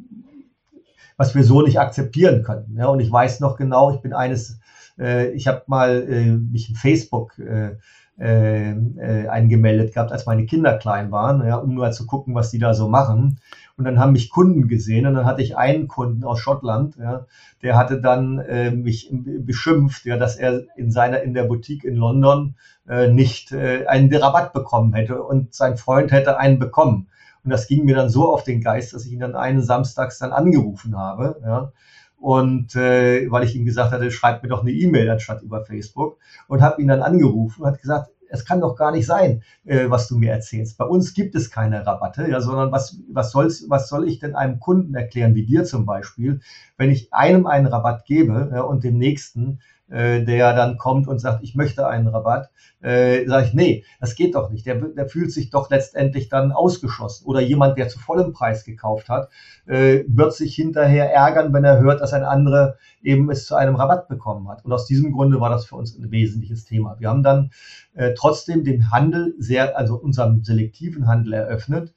[1.17, 2.77] was wir so nicht akzeptieren können.
[2.79, 4.61] Ja, und ich weiß noch genau, ich bin eines,
[5.01, 7.75] äh, ich habe mal äh, mich in Facebook äh,
[8.17, 12.53] äh, äh, eingemeldet gehabt, als meine Kinder klein waren, ja, um nur zu gucken, was
[12.53, 13.41] die da so machen.
[13.77, 17.27] Und dann haben mich Kunden gesehen und dann hatte ich einen Kunden aus Schottland, ja,
[17.61, 21.97] der hatte dann äh, mich beschimpft, ja, dass er in seiner in der Boutique in
[21.97, 22.55] London
[22.89, 27.09] äh, nicht äh, einen Rabatt bekommen hätte und sein Freund hätte einen bekommen.
[27.43, 30.19] Und das ging mir dann so auf den Geist, dass ich ihn dann einen Samstags
[30.19, 31.41] dann angerufen habe.
[31.45, 31.73] Ja.
[32.17, 36.17] Und äh, weil ich ihm gesagt hatte, schreibt mir doch eine E-Mail anstatt über Facebook.
[36.49, 39.89] Und habe ihn dann angerufen und hat gesagt, es kann doch gar nicht sein, äh,
[39.89, 40.77] was du mir erzählst.
[40.77, 44.35] Bei uns gibt es keine Rabatte, ja, sondern was, was, soll's, was soll ich denn
[44.35, 46.41] einem Kunden erklären, wie dir zum Beispiel,
[46.77, 49.61] wenn ich einem einen Rabatt gebe ja, und dem nächsten
[49.91, 54.15] äh, der dann kommt und sagt, ich möchte einen Rabatt, äh, sage ich, nee, das
[54.15, 54.67] geht doch nicht.
[54.67, 57.27] Der, der fühlt sich doch letztendlich dann ausgeschlossen.
[57.27, 59.29] Oder jemand, der zu vollem Preis gekauft hat,
[59.67, 63.77] äh, wird sich hinterher ärgern, wenn er hört, dass ein anderer eben es zu einem
[63.77, 64.65] Rabatt bekommen hat.
[64.65, 66.97] Und aus diesem Grunde war das für uns ein wesentliches Thema.
[66.99, 67.51] Wir haben dann
[67.95, 71.95] äh, trotzdem den Handel sehr, also unserem selektiven Handel eröffnet,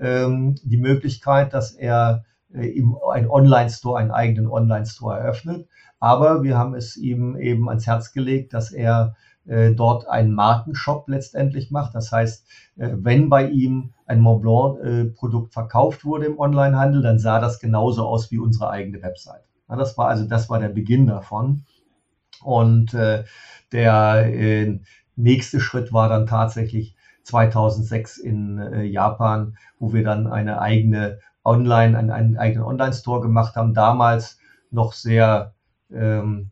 [0.00, 5.68] ähm, die Möglichkeit, dass er äh, im, ein Online-Store, einen eigenen Online-Store eröffnet
[6.00, 9.16] aber wir haben es ihm eben ans Herz gelegt, dass er
[9.48, 11.94] äh, dort einen Markenshop letztendlich macht.
[11.94, 12.46] Das heißt,
[12.76, 18.06] äh, wenn bei ihm ein Montblanc-Produkt äh, verkauft wurde im Onlinehandel, dann sah das genauso
[18.06, 19.44] aus wie unsere eigene Website.
[19.68, 21.64] Das war also das war der Beginn davon.
[22.42, 22.96] Und
[23.72, 24.78] der
[25.16, 26.94] nächste Schritt war dann tatsächlich
[27.24, 33.74] 2006 in Japan, wo wir dann eine eigene Online, einen, einen eigenen Online-Store gemacht haben.
[33.74, 34.38] Damals
[34.70, 35.52] noch sehr
[35.92, 36.50] ähm,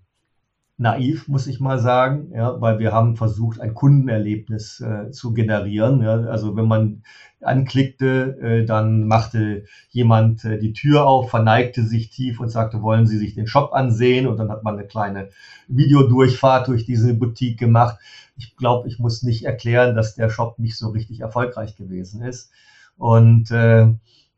[0.79, 6.03] naiv, muss ich mal sagen, ja, weil wir haben versucht, ein Kundenerlebnis äh, zu generieren.
[6.03, 6.21] Ja.
[6.25, 7.03] Also wenn man
[7.41, 13.07] anklickte, äh, dann machte jemand äh, die Tür auf, verneigte sich tief und sagte, wollen
[13.07, 14.27] Sie sich den Shop ansehen?
[14.27, 15.31] Und dann hat man eine kleine
[15.69, 17.99] Videodurchfahrt durch diese Boutique gemacht.
[18.37, 22.51] Ich glaube, ich muss nicht erklären, dass der Shop nicht so richtig erfolgreich gewesen ist.
[22.99, 23.95] Und äh,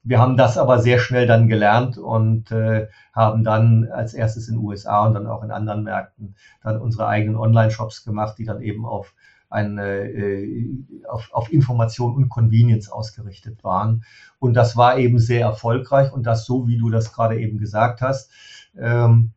[0.09, 4.57] wir haben das aber sehr schnell dann gelernt und äh, haben dann als erstes in
[4.57, 8.87] USA und dann auch in anderen Märkten dann unsere eigenen Online-Shops gemacht, die dann eben
[8.87, 9.15] auf,
[9.51, 10.67] eine, äh,
[11.11, 14.03] auf, auf Information und Convenience ausgerichtet waren.
[14.39, 18.01] Und das war eben sehr erfolgreich und das so, wie du das gerade eben gesagt
[18.01, 18.31] hast.
[18.79, 19.33] Ähm,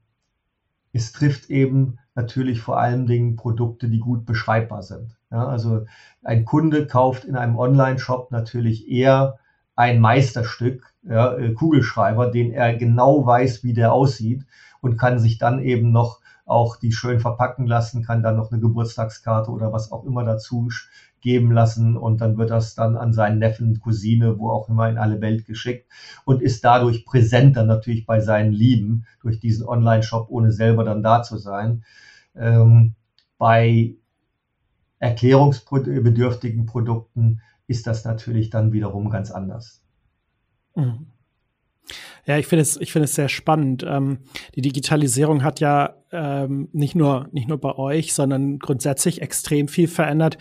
[0.93, 5.17] es trifft eben natürlich vor allen Dingen Produkte, die gut beschreibbar sind.
[5.31, 5.85] Ja, also
[6.23, 9.37] ein Kunde kauft in einem Online-Shop natürlich eher
[9.81, 14.45] ein Meisterstück, ja, äh, Kugelschreiber, den er genau weiß, wie der aussieht
[14.79, 18.61] und kann sich dann eben noch auch die schön verpacken lassen, kann dann noch eine
[18.61, 20.69] Geburtstagskarte oder was auch immer dazu
[21.19, 24.99] geben lassen und dann wird das dann an seinen Neffen, Cousine, wo auch immer in
[24.99, 25.87] alle Welt geschickt
[26.25, 31.23] und ist dadurch präsenter natürlich bei seinen Lieben durch diesen Online-Shop, ohne selber dann da
[31.23, 31.83] zu sein.
[32.35, 32.93] Ähm,
[33.39, 33.95] bei
[34.99, 37.41] erklärungsbedürftigen Produkten
[37.71, 39.81] ist das natürlich dann wiederum ganz anders.
[40.75, 41.07] Mhm.
[42.25, 43.83] Ja, ich finde es, ich es sehr spannend.
[43.87, 44.19] Ähm,
[44.55, 49.87] die Digitalisierung hat ja ähm, nicht nur nicht nur bei euch, sondern grundsätzlich extrem viel
[49.87, 50.37] verändert.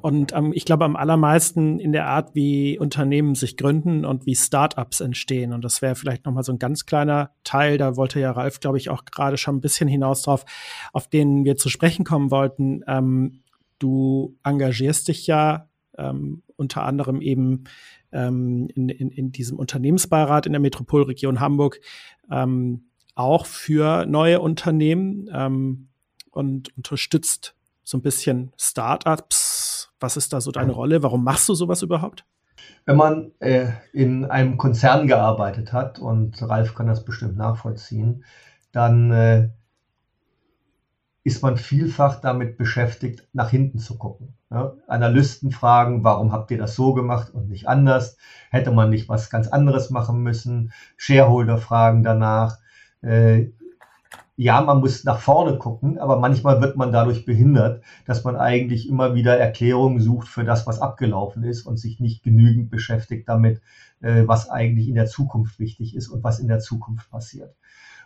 [0.00, 4.34] Und ähm, ich glaube am allermeisten in der Art, wie Unternehmen sich gründen und wie
[4.34, 5.52] Startups entstehen.
[5.52, 7.78] Und das wäre vielleicht noch mal so ein ganz kleiner Teil.
[7.78, 10.44] Da wollte ja Ralf, glaube ich, auch gerade schon ein bisschen hinaus drauf,
[10.92, 12.82] auf den wir zu sprechen kommen wollten.
[12.88, 13.42] Ähm,
[13.78, 17.64] du engagierst dich ja ähm, unter anderem eben
[18.12, 21.80] ähm, in, in, in diesem Unternehmensbeirat in der Metropolregion Hamburg
[22.30, 25.88] ähm, auch für neue Unternehmen ähm,
[26.30, 29.92] und unterstützt so ein bisschen Startups.
[29.98, 31.02] Was ist da so deine Rolle?
[31.02, 32.24] Warum machst du sowas überhaupt?
[32.84, 38.24] Wenn man äh, in einem Konzern gearbeitet hat, und Ralf kann das bestimmt nachvollziehen,
[38.72, 39.50] dann äh,
[41.30, 44.34] ist man vielfach damit beschäftigt, nach hinten zu gucken.
[44.50, 48.16] Ja, Analysten fragen, warum habt ihr das so gemacht und nicht anders?
[48.50, 50.72] Hätte man nicht was ganz anderes machen müssen?
[50.96, 52.58] Shareholder fragen danach.
[53.00, 53.52] Äh,
[54.36, 58.88] ja, man muss nach vorne gucken, aber manchmal wird man dadurch behindert, dass man eigentlich
[58.88, 63.60] immer wieder Erklärungen sucht für das, was abgelaufen ist und sich nicht genügend beschäftigt damit,
[64.00, 67.54] äh, was eigentlich in der Zukunft wichtig ist und was in der Zukunft passiert.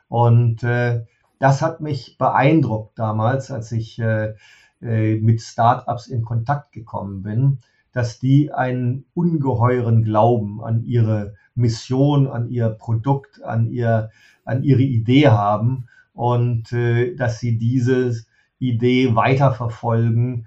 [0.09, 1.07] Und äh,
[1.39, 4.35] das hat mich beeindruckt damals, als ich äh,
[4.83, 7.59] äh, mit Startups in Kontakt gekommen bin,
[7.93, 14.11] dass die einen ungeheuren Glauben an ihre Mission, an ihr Produkt, an, ihr,
[14.45, 18.15] an ihre Idee haben und äh, dass sie diese
[18.59, 20.47] Idee weiterverfolgen,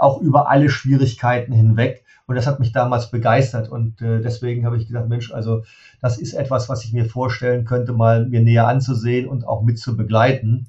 [0.00, 2.04] auch über alle Schwierigkeiten hinweg.
[2.26, 3.68] Und das hat mich damals begeistert.
[3.68, 5.64] Und äh, deswegen habe ich gedacht, Mensch, also
[6.00, 9.78] das ist etwas, was ich mir vorstellen könnte, mal mir näher anzusehen und auch mit
[9.78, 10.68] zu begleiten.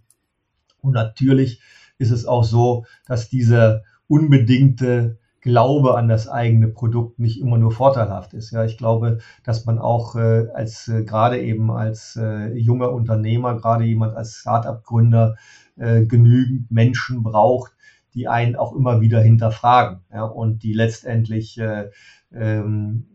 [0.81, 1.61] Und natürlich
[1.99, 7.71] ist es auch so, dass dieser unbedingte Glaube an das eigene Produkt nicht immer nur
[7.71, 8.51] vorteilhaft ist.
[8.51, 13.55] Ja, ich glaube, dass man auch äh, als äh, gerade eben als äh, junger Unternehmer,
[13.55, 15.35] gerade jemand als Start-up-Gründer
[15.77, 17.73] äh, genügend Menschen braucht,
[18.13, 21.89] die einen auch immer wieder hinterfragen ja, und die letztendlich äh,
[22.33, 23.07] ähm,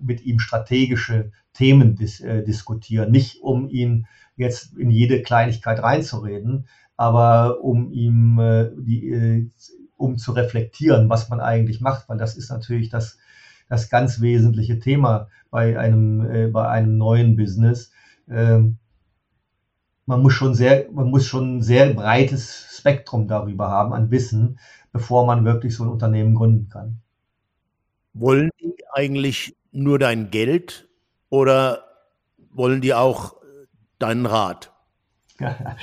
[0.00, 3.10] mit ihm strategische Themen dis, äh, diskutieren.
[3.10, 6.66] Nicht um ihn jetzt in jede Kleinigkeit reinzureden,
[6.96, 9.50] aber um ihm äh, die, äh,
[9.96, 13.18] um zu reflektieren, was man eigentlich macht, weil das ist natürlich das,
[13.68, 17.92] das ganz wesentliche Thema bei einem, äh, bei einem neuen Business.
[18.28, 18.78] Ähm,
[20.06, 24.58] man muss schon sehr, man muss schon ein sehr breites Spektrum darüber haben an Wissen,
[24.92, 26.98] bevor man wirklich so ein Unternehmen gründen kann.
[28.12, 30.88] Wollen die eigentlich nur dein Geld
[31.30, 31.84] oder
[32.52, 33.36] wollen die auch
[33.98, 34.72] deinen Rat?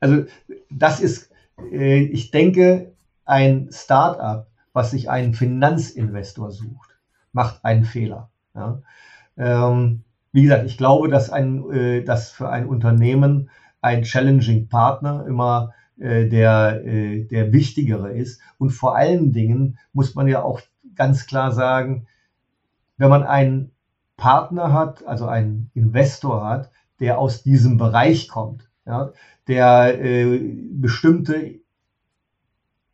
[0.00, 0.26] Also
[0.68, 1.30] das ist,
[1.72, 2.92] äh, ich denke,
[3.24, 6.90] ein Startup, was sich einen Finanzinvestor sucht,
[7.32, 8.28] macht einen Fehler.
[8.54, 8.82] Ja.
[9.38, 10.04] Ähm,
[10.34, 15.72] wie gesagt, ich glaube, dass, ein, äh, dass für ein Unternehmen ein Challenging Partner immer
[15.96, 18.40] äh, der, äh, der wichtigere ist.
[18.58, 20.60] Und vor allen Dingen muss man ja auch
[20.96, 22.08] ganz klar sagen,
[22.96, 23.70] wenn man einen
[24.16, 29.12] Partner hat, also einen Investor hat, der aus diesem Bereich kommt, ja,
[29.46, 30.40] der äh,
[30.72, 31.60] bestimmte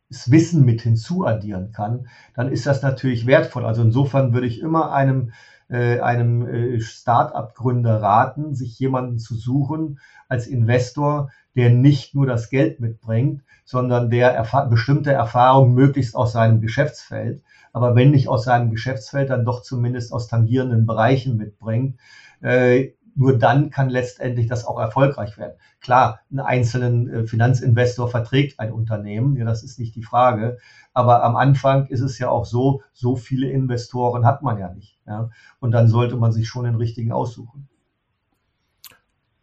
[0.09, 3.65] Wissen mit hinzuaddieren kann, dann ist das natürlich wertvoll.
[3.65, 5.31] Also insofern würde ich immer einem,
[5.75, 12.79] einem äh, Start-up-Gründer raten, sich jemanden zu suchen als Investor, der nicht nur das Geld
[12.79, 17.41] mitbringt, sondern der erfahr bestimmte Erfahrungen möglichst aus seinem Geschäftsfeld,
[17.73, 21.97] aber wenn nicht aus seinem Geschäftsfeld, dann doch zumindest aus tangierenden Bereichen mitbringt.
[22.41, 25.57] Äh, nur dann kann letztendlich das auch erfolgreich werden.
[25.79, 30.57] Klar, einen einzelnen äh, Finanzinvestor verträgt ein Unternehmen, ja, das ist nicht die Frage.
[30.93, 34.99] Aber am Anfang ist es ja auch so, so viele Investoren hat man ja nicht.
[35.07, 35.29] Ja?
[35.59, 37.67] Und dann sollte man sich schon den richtigen aussuchen.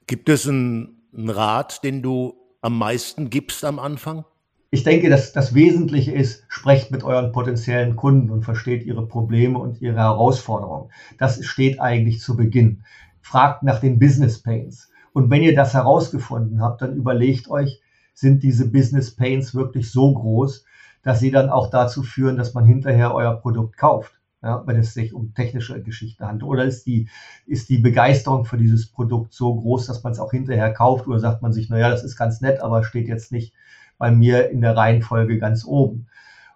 [0.06, 4.24] Gibt es einen, einen Rat, den du am meisten gibst am Anfang?
[4.70, 9.58] Ich denke, dass das Wesentliche ist, sprecht mit euren potenziellen Kunden und versteht ihre Probleme
[9.58, 10.90] und ihre Herausforderungen.
[11.16, 12.84] Das steht eigentlich zu Beginn
[13.20, 14.90] fragt nach den Business Pains.
[15.12, 17.80] Und wenn ihr das herausgefunden habt, dann überlegt euch,
[18.14, 20.64] sind diese Business Pains wirklich so groß,
[21.02, 24.94] dass sie dann auch dazu führen, dass man hinterher euer Produkt kauft, ja, wenn es
[24.94, 26.48] sich um technische Geschichten handelt.
[26.48, 27.08] Oder ist die,
[27.46, 31.06] ist die Begeisterung für dieses Produkt so groß, dass man es auch hinterher kauft?
[31.06, 33.54] Oder sagt man sich, naja, das ist ganz nett, aber steht jetzt nicht
[33.98, 36.06] bei mir in der Reihenfolge ganz oben.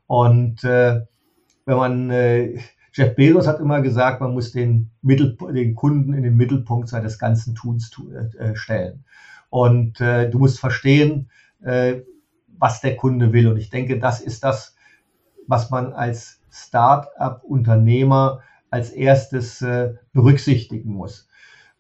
[0.07, 1.01] Und äh,
[1.65, 2.59] wenn man äh,
[2.93, 7.19] Jeff Bezos hat immer gesagt, man muss den, Mittel, den Kunden in den Mittelpunkt seines
[7.19, 7.91] ganzen Tuns
[8.39, 9.05] äh, stellen.
[9.49, 11.31] Und äh, du musst verstehen,
[11.63, 12.01] äh,
[12.59, 13.49] was der Kunde will.
[13.49, 14.77] Und ich denke, das ist das,
[15.47, 18.41] was man als Start-up-Unternehmer
[18.71, 21.29] als erstes äh, berücksichtigen muss.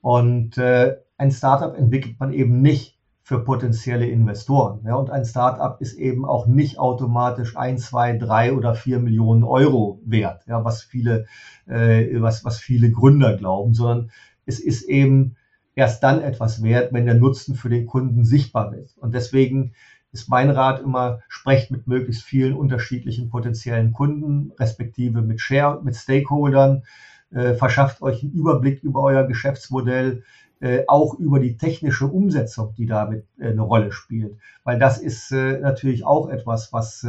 [0.00, 2.98] Und äh, ein Startup entwickelt man eben nicht
[3.32, 4.82] für potenzielle Investoren.
[4.84, 9.42] Ja, und ein Startup ist eben auch nicht automatisch ein, zwei, drei oder vier Millionen
[9.42, 11.24] Euro wert, ja, was viele,
[11.66, 14.10] äh, was, was viele Gründer glauben, sondern
[14.44, 15.36] es ist eben
[15.74, 18.94] erst dann etwas wert, wenn der Nutzen für den Kunden sichtbar wird.
[18.98, 19.72] Und deswegen
[20.12, 25.96] ist mein Rat immer, sprecht mit möglichst vielen unterschiedlichen potenziellen Kunden, respektive mit Share, mit
[25.96, 26.82] Stakeholdern,
[27.30, 30.22] äh, verschafft euch einen Überblick über euer Geschäftsmodell,
[30.62, 34.38] äh, auch über die technische Umsetzung, die damit äh, eine Rolle spielt.
[34.62, 37.04] Weil das ist äh, natürlich auch etwas, was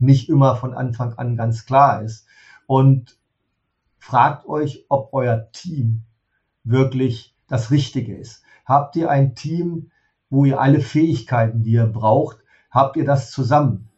[0.00, 2.26] nicht immer von Anfang an ganz klar ist.
[2.66, 3.16] Und
[3.98, 6.02] fragt euch, ob euer Team
[6.64, 8.42] wirklich das Richtige ist.
[8.64, 9.92] Habt ihr ein Team,
[10.28, 12.38] wo ihr alle Fähigkeiten, die ihr braucht,
[12.72, 13.88] habt ihr das zusammen?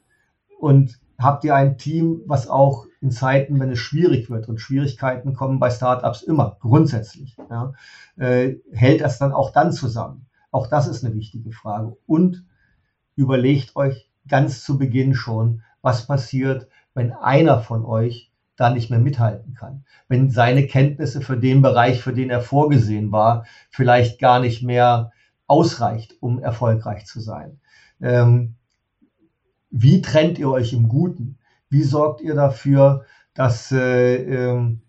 [0.60, 5.34] Und habt ihr ein Team, was auch in Zeiten, wenn es schwierig wird und Schwierigkeiten
[5.34, 7.72] kommen bei Startups immer, grundsätzlich, ja,
[8.16, 10.26] äh, hält das dann auch dann zusammen?
[10.50, 11.96] Auch das ist eine wichtige Frage.
[12.06, 12.44] Und
[13.14, 18.98] überlegt euch ganz zu Beginn schon, was passiert, wenn einer von euch da nicht mehr
[18.98, 19.84] mithalten kann.
[20.08, 25.12] Wenn seine Kenntnisse für den Bereich, für den er vorgesehen war, vielleicht gar nicht mehr
[25.46, 27.60] ausreicht, um erfolgreich zu sein.
[28.00, 28.56] Ähm,
[29.70, 31.37] wie trennt ihr euch im Guten?
[31.70, 33.04] Wie sorgt ihr dafür,
[33.34, 34.80] dass, äh, ähm,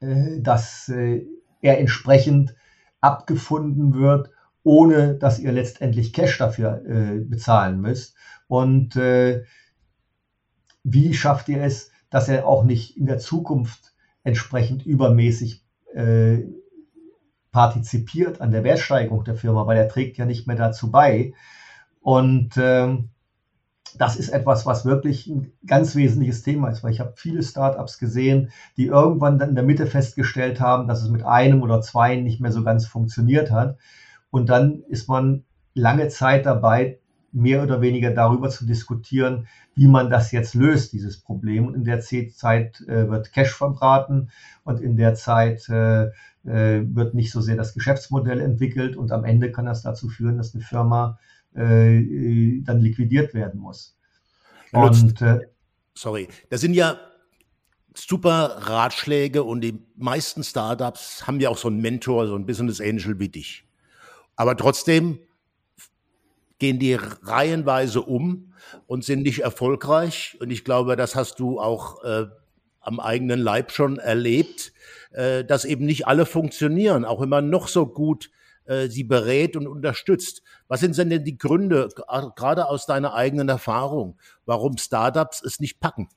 [0.00, 1.26] äh, dass äh,
[1.60, 2.54] er entsprechend
[3.00, 4.30] abgefunden wird,
[4.62, 6.82] ohne dass ihr letztendlich Cash dafür
[7.24, 8.14] bezahlen müsst?
[8.46, 8.94] Und
[10.82, 16.44] wie schafft ihr es, dass er auch nicht in der Zukunft entsprechend übermäßig äh,
[17.52, 21.32] partizipiert an der Wertsteigerung der Firma, weil er trägt ja nicht mehr dazu bei.
[22.00, 23.10] Und ähm,
[23.98, 27.98] das ist etwas, was wirklich ein ganz wesentliches Thema ist, weil ich habe viele Startups
[27.98, 32.16] gesehen, die irgendwann dann in der Mitte festgestellt haben, dass es mit einem oder zwei
[32.16, 33.78] nicht mehr so ganz funktioniert hat.
[34.30, 36.98] Und dann ist man lange Zeit dabei,
[37.32, 41.66] mehr oder weniger darüber zu diskutieren, wie man das jetzt löst, dieses Problem.
[41.66, 44.30] Und in der Zeit äh, wird Cash verbraten
[44.64, 46.06] und in der Zeit äh,
[46.44, 50.38] äh, wird nicht so sehr das Geschäftsmodell entwickelt und am Ende kann das dazu führen,
[50.38, 51.18] dass eine Firma
[51.54, 53.96] äh, dann liquidiert werden muss.
[54.72, 55.40] Und, äh,
[55.94, 56.98] sorry, das sind ja
[57.94, 62.80] super Ratschläge und die meisten Startups haben ja auch so einen Mentor, so ein Business
[62.80, 63.64] Angel wie dich.
[64.36, 65.18] Aber trotzdem
[66.58, 68.52] gehen die reihenweise um
[68.86, 70.36] und sind nicht erfolgreich.
[70.40, 72.26] Und ich glaube, das hast du auch äh,
[72.80, 74.72] am eigenen Leib schon erlebt,
[75.12, 78.30] äh, dass eben nicht alle funktionieren, auch wenn man noch so gut
[78.70, 80.42] äh, sie berät und unterstützt.
[80.68, 81.88] Was sind denn die Gründe,
[82.36, 84.16] gerade aus deiner eigenen Erfahrung,
[84.46, 86.08] warum Startups es nicht packen?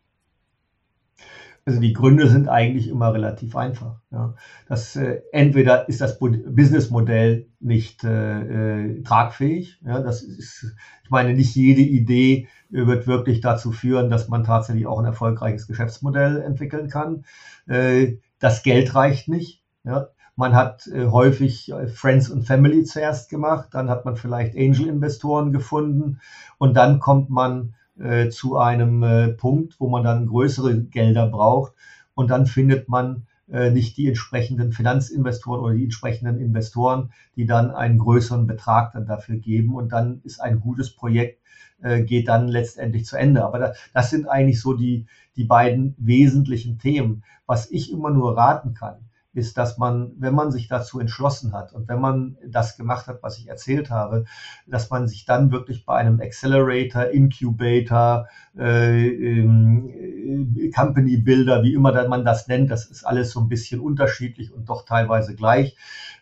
[1.66, 4.01] Also die Gründe sind eigentlich immer relativ einfach.
[4.12, 4.36] Ja.
[4.68, 9.80] Das, äh, entweder ist das Businessmodell nicht äh, äh, tragfähig.
[9.86, 10.01] Ja.
[10.01, 14.99] Das ist, ich meine, nicht jede Idee wird wirklich dazu führen, dass man tatsächlich auch
[14.99, 17.24] ein erfolgreiches Geschäftsmodell entwickeln kann.
[17.66, 19.64] Äh, das Geld reicht nicht.
[19.86, 20.10] Ja.
[20.36, 25.52] Man hat äh, häufig äh, Friends und Family zuerst gemacht, dann hat man vielleicht Angel-Investoren
[25.52, 26.20] gefunden
[26.58, 31.74] und dann kommt man äh, zu einem äh, Punkt, wo man dann größere Gelder braucht
[32.16, 37.72] und dann findet man äh, nicht die entsprechenden Finanzinvestoren oder die entsprechenden Investoren, die dann
[37.72, 41.44] einen größeren Betrag dann dafür geben und dann ist ein gutes Projekt
[41.84, 43.44] äh, geht dann letztendlich zu Ende.
[43.44, 45.06] Aber da, das sind eigentlich so die,
[45.36, 47.24] die beiden wesentlichen Themen.
[47.46, 51.74] Was ich immer nur raten kann, ist, dass man, wenn man sich dazu entschlossen hat
[51.74, 54.26] und wenn man das gemacht hat, was ich erzählt habe,
[54.68, 58.28] dass man sich dann wirklich bei einem Accelerator, Incubator,
[58.58, 63.80] äh, äh, Company Builder, wie immer man das nennt, das ist alles so ein bisschen
[63.80, 65.76] unterschiedlich und doch teilweise gleich,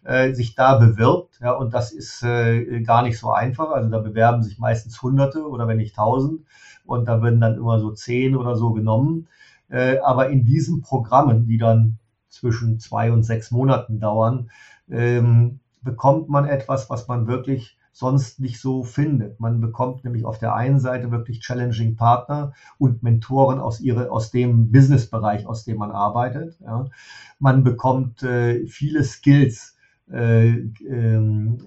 [0.03, 1.39] äh, sich da bewirbt.
[1.41, 3.71] Ja, und das ist äh, gar nicht so einfach.
[3.71, 6.41] Also da bewerben sich meistens Hunderte oder wenn nicht Tausend
[6.85, 9.27] und da werden dann immer so zehn oder so genommen.
[9.69, 11.97] Äh, aber in diesen Programmen, die dann
[12.31, 14.49] zwischen zwei und sechs Monaten dauern,
[14.89, 19.39] ähm, bekommt man etwas, was man wirklich sonst nicht so findet.
[19.39, 24.31] Man bekommt nämlich auf der einen Seite wirklich challenging Partner und Mentoren aus ihre, aus
[24.31, 26.57] dem Businessbereich, aus dem man arbeitet.
[26.61, 26.85] Ja.
[27.39, 29.75] Man bekommt äh, viele Skills,
[30.09, 31.57] äh, äh,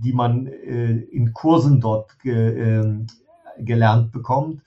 [0.00, 3.06] die man äh, in Kursen dort ähm,
[3.58, 4.62] gelernt bekommt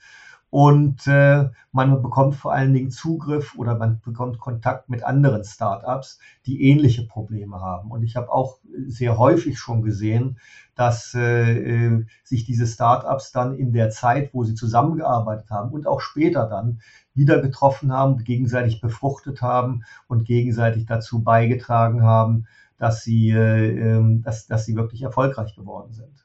[0.52, 6.18] und äh, man bekommt vor allen Dingen Zugriff oder man bekommt Kontakt mit anderen Startups,
[6.44, 7.90] die ähnliche Probleme haben.
[7.90, 10.38] Und ich habe auch sehr häufig schon gesehen,
[10.74, 15.86] dass äh, äh, sich diese Startups dann in der Zeit, wo sie zusammengearbeitet haben und
[15.86, 16.82] auch später dann
[17.14, 22.46] wieder getroffen haben, gegenseitig befruchtet haben und gegenseitig dazu beigetragen haben,
[22.76, 26.21] dass sie, äh, ähm, dass, dass sie wirklich erfolgreich geworden sind.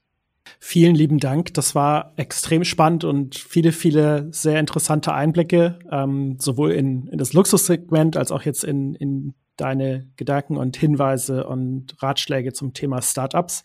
[0.60, 1.54] Vielen lieben Dank.
[1.54, 7.34] Das war extrem spannend und viele, viele sehr interessante Einblicke, ähm, sowohl in, in das
[7.34, 13.64] Luxussegment als auch jetzt in, in deine Gedanken und Hinweise und Ratschläge zum Thema Startups.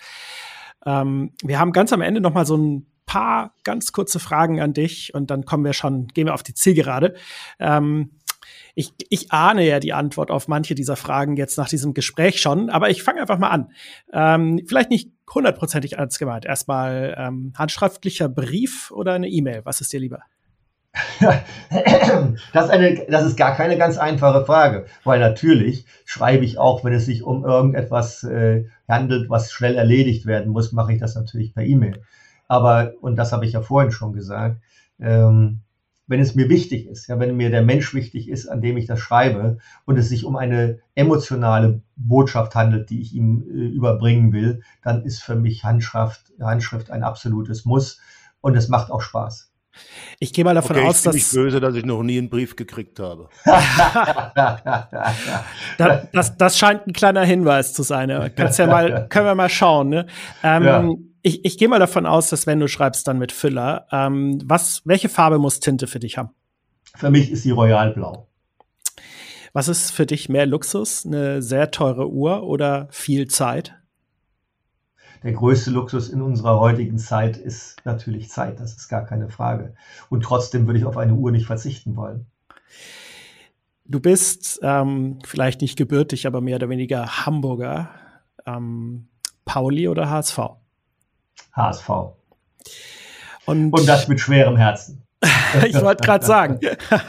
[0.84, 4.72] Ähm, wir haben ganz am Ende noch mal so ein paar ganz kurze Fragen an
[4.72, 7.14] dich und dann kommen wir schon, gehen wir auf die Zielgerade.
[7.58, 8.12] Ähm,
[8.74, 12.70] ich, ich ahne ja die Antwort auf manche dieser Fragen jetzt nach diesem Gespräch schon,
[12.70, 13.70] aber ich fange einfach mal an.
[14.12, 16.46] Ähm, vielleicht nicht hundertprozentig ernst gemeint.
[16.46, 19.62] Erstmal ähm, handschriftlicher Brief oder eine E-Mail?
[19.64, 20.20] Was ist dir lieber?
[22.52, 26.84] das, ist eine, das ist gar keine ganz einfache Frage, weil natürlich schreibe ich auch,
[26.84, 31.14] wenn es sich um irgendetwas äh, handelt, was schnell erledigt werden muss, mache ich das
[31.14, 32.02] natürlich per E-Mail.
[32.46, 34.60] Aber, und das habe ich ja vorhin schon gesagt,
[35.00, 35.60] ähm,
[36.06, 38.86] wenn es mir wichtig ist, ja, wenn mir der Mensch wichtig ist, an dem ich
[38.86, 44.32] das schreibe und es sich um eine emotionale Botschaft handelt, die ich ihm äh, überbringen
[44.32, 48.00] will, dann ist für mich Handschrift, Handschrift ein absolutes Muss
[48.40, 49.50] und es macht auch Spaß.
[50.18, 52.18] Ich gehe mal davon okay, aus, ich bin dass nicht böse, dass ich noch nie
[52.18, 53.30] einen Brief gekriegt habe.
[55.78, 58.32] das, das, das, scheint ein kleiner Hinweis zu sein.
[58.36, 59.88] Kannst ja mal, können wir mal schauen.
[59.88, 60.06] Ne?
[60.42, 63.86] Ähm, ja ich, ich gehe mal davon aus, dass wenn du schreibst, dann mit Füller.
[63.92, 66.30] Ähm, was, welche Farbe muss Tinte für dich haben?
[66.96, 68.28] Für mich ist sie royalblau.
[69.52, 71.06] Was ist für dich mehr Luxus?
[71.06, 73.74] Eine sehr teure Uhr oder viel Zeit?
[75.22, 79.74] Der größte Luxus in unserer heutigen Zeit ist natürlich Zeit, das ist gar keine Frage.
[80.08, 82.26] Und trotzdem würde ich auf eine Uhr nicht verzichten wollen.
[83.84, 87.90] Du bist ähm, vielleicht nicht gebürtig, aber mehr oder weniger Hamburger.
[88.46, 89.08] Ähm,
[89.44, 90.38] Pauli oder HSV?
[91.52, 91.88] HSV.
[93.46, 95.02] Und, und das mit schwerem Herzen.
[95.66, 96.60] ich wollte gerade sagen.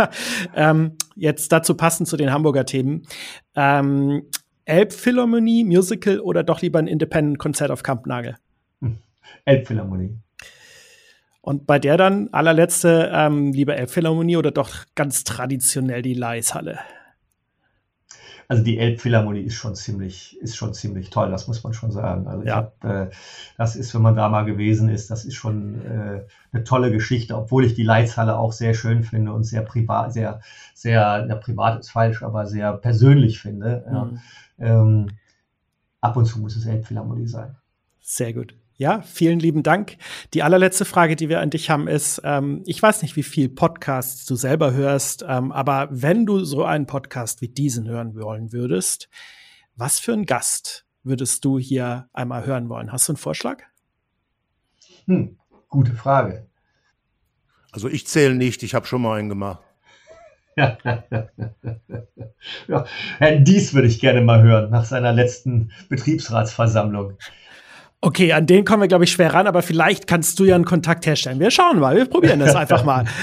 [0.56, 3.08] ähm, jetzt dazu passend zu den Hamburger Themen.
[3.56, 4.24] Ähm,
[4.66, 8.36] Elbphilharmonie, Musical oder doch lieber ein Independent-Konzert auf Kampnagel?
[9.46, 10.18] Elbphilharmonie.
[11.42, 16.80] Und bei der dann allerletzte, ähm, lieber Elbphilharmonie oder doch ganz traditionell die Leishalle?
[18.48, 22.28] Also die Elbphilharmonie ist schon ziemlich, ist schon ziemlich toll, das muss man schon sagen.
[22.28, 22.56] Also ja.
[22.56, 23.10] Hab, äh,
[23.58, 27.38] das ist, wenn man da mal gewesen ist, das ist schon äh, eine tolle Geschichte,
[27.38, 30.42] obwohl ich die Leitshalle auch sehr schön finde und sehr privat, sehr,
[30.74, 33.86] sehr, ja, privat ist falsch, aber sehr persönlich finde.
[33.88, 34.20] Mhm.
[34.60, 34.82] Ja.
[34.82, 35.08] Ähm,
[36.02, 37.56] ab und zu muss es Elbphilharmonie sein.
[38.02, 38.56] Sehr gut.
[38.84, 39.96] Ja, vielen lieben Dank.
[40.34, 43.48] Die allerletzte Frage, die wir an dich haben, ist, ähm, ich weiß nicht, wie viel
[43.48, 48.52] Podcasts du selber hörst, ähm, aber wenn du so einen Podcast wie diesen hören wollen
[48.52, 49.08] würdest,
[49.78, 52.92] was für einen Gast würdest du hier einmal hören wollen?
[52.92, 53.64] Hast du einen Vorschlag?
[55.06, 55.38] Hm,
[55.70, 56.46] gute Frage.
[57.72, 59.62] Also ich zähle nicht, ich habe schon mal einen gemacht.
[60.58, 60.78] ja,
[63.18, 67.18] Herrn Dies würde ich gerne mal hören nach seiner letzten Betriebsratsversammlung.
[68.06, 70.66] Okay, an den kommen wir, glaube ich, schwer ran, aber vielleicht kannst du ja einen
[70.66, 71.40] Kontakt herstellen.
[71.40, 73.06] Wir schauen mal, wir probieren das einfach mal.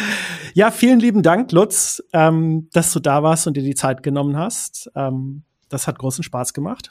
[0.53, 4.37] Ja, vielen lieben Dank, Lutz, ähm, dass du da warst und dir die Zeit genommen
[4.37, 4.91] hast.
[4.97, 6.91] Ähm, das hat großen Spaß gemacht.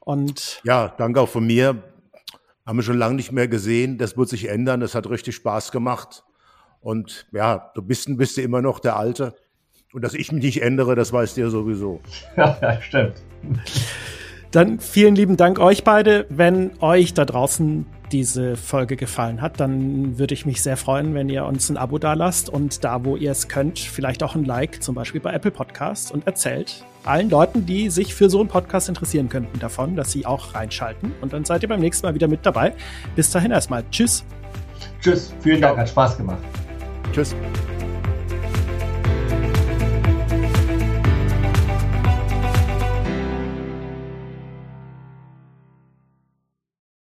[0.00, 1.82] Und ja, danke auch von mir.
[2.66, 3.96] Haben wir schon lange nicht mehr gesehen.
[3.96, 4.80] Das wird sich ändern.
[4.80, 6.24] Das hat richtig Spaß gemacht.
[6.82, 9.34] Und ja, du bist, bist du immer noch der Alte.
[9.94, 12.02] Und dass ich mich nicht ändere, das weißt du ja sowieso.
[12.36, 13.22] Ja, stimmt.
[14.52, 16.26] Dann vielen lieben Dank euch beide.
[16.28, 21.30] Wenn euch da draußen diese Folge gefallen hat, dann würde ich mich sehr freuen, wenn
[21.30, 24.44] ihr uns ein Abo da lasst und da, wo ihr es könnt, vielleicht auch ein
[24.44, 28.48] Like, zum Beispiel bei Apple Podcasts und erzählt allen Leuten, die sich für so einen
[28.48, 31.12] Podcast interessieren könnten, davon, dass sie auch reinschalten.
[31.20, 32.74] Und dann seid ihr beim nächsten Mal wieder mit dabei.
[33.16, 33.82] Bis dahin erstmal.
[33.90, 34.24] Tschüss.
[35.00, 35.34] Tschüss.
[35.40, 35.78] Vielen Dank.
[35.78, 36.38] Hat Spaß gemacht.
[37.12, 37.34] Tschüss.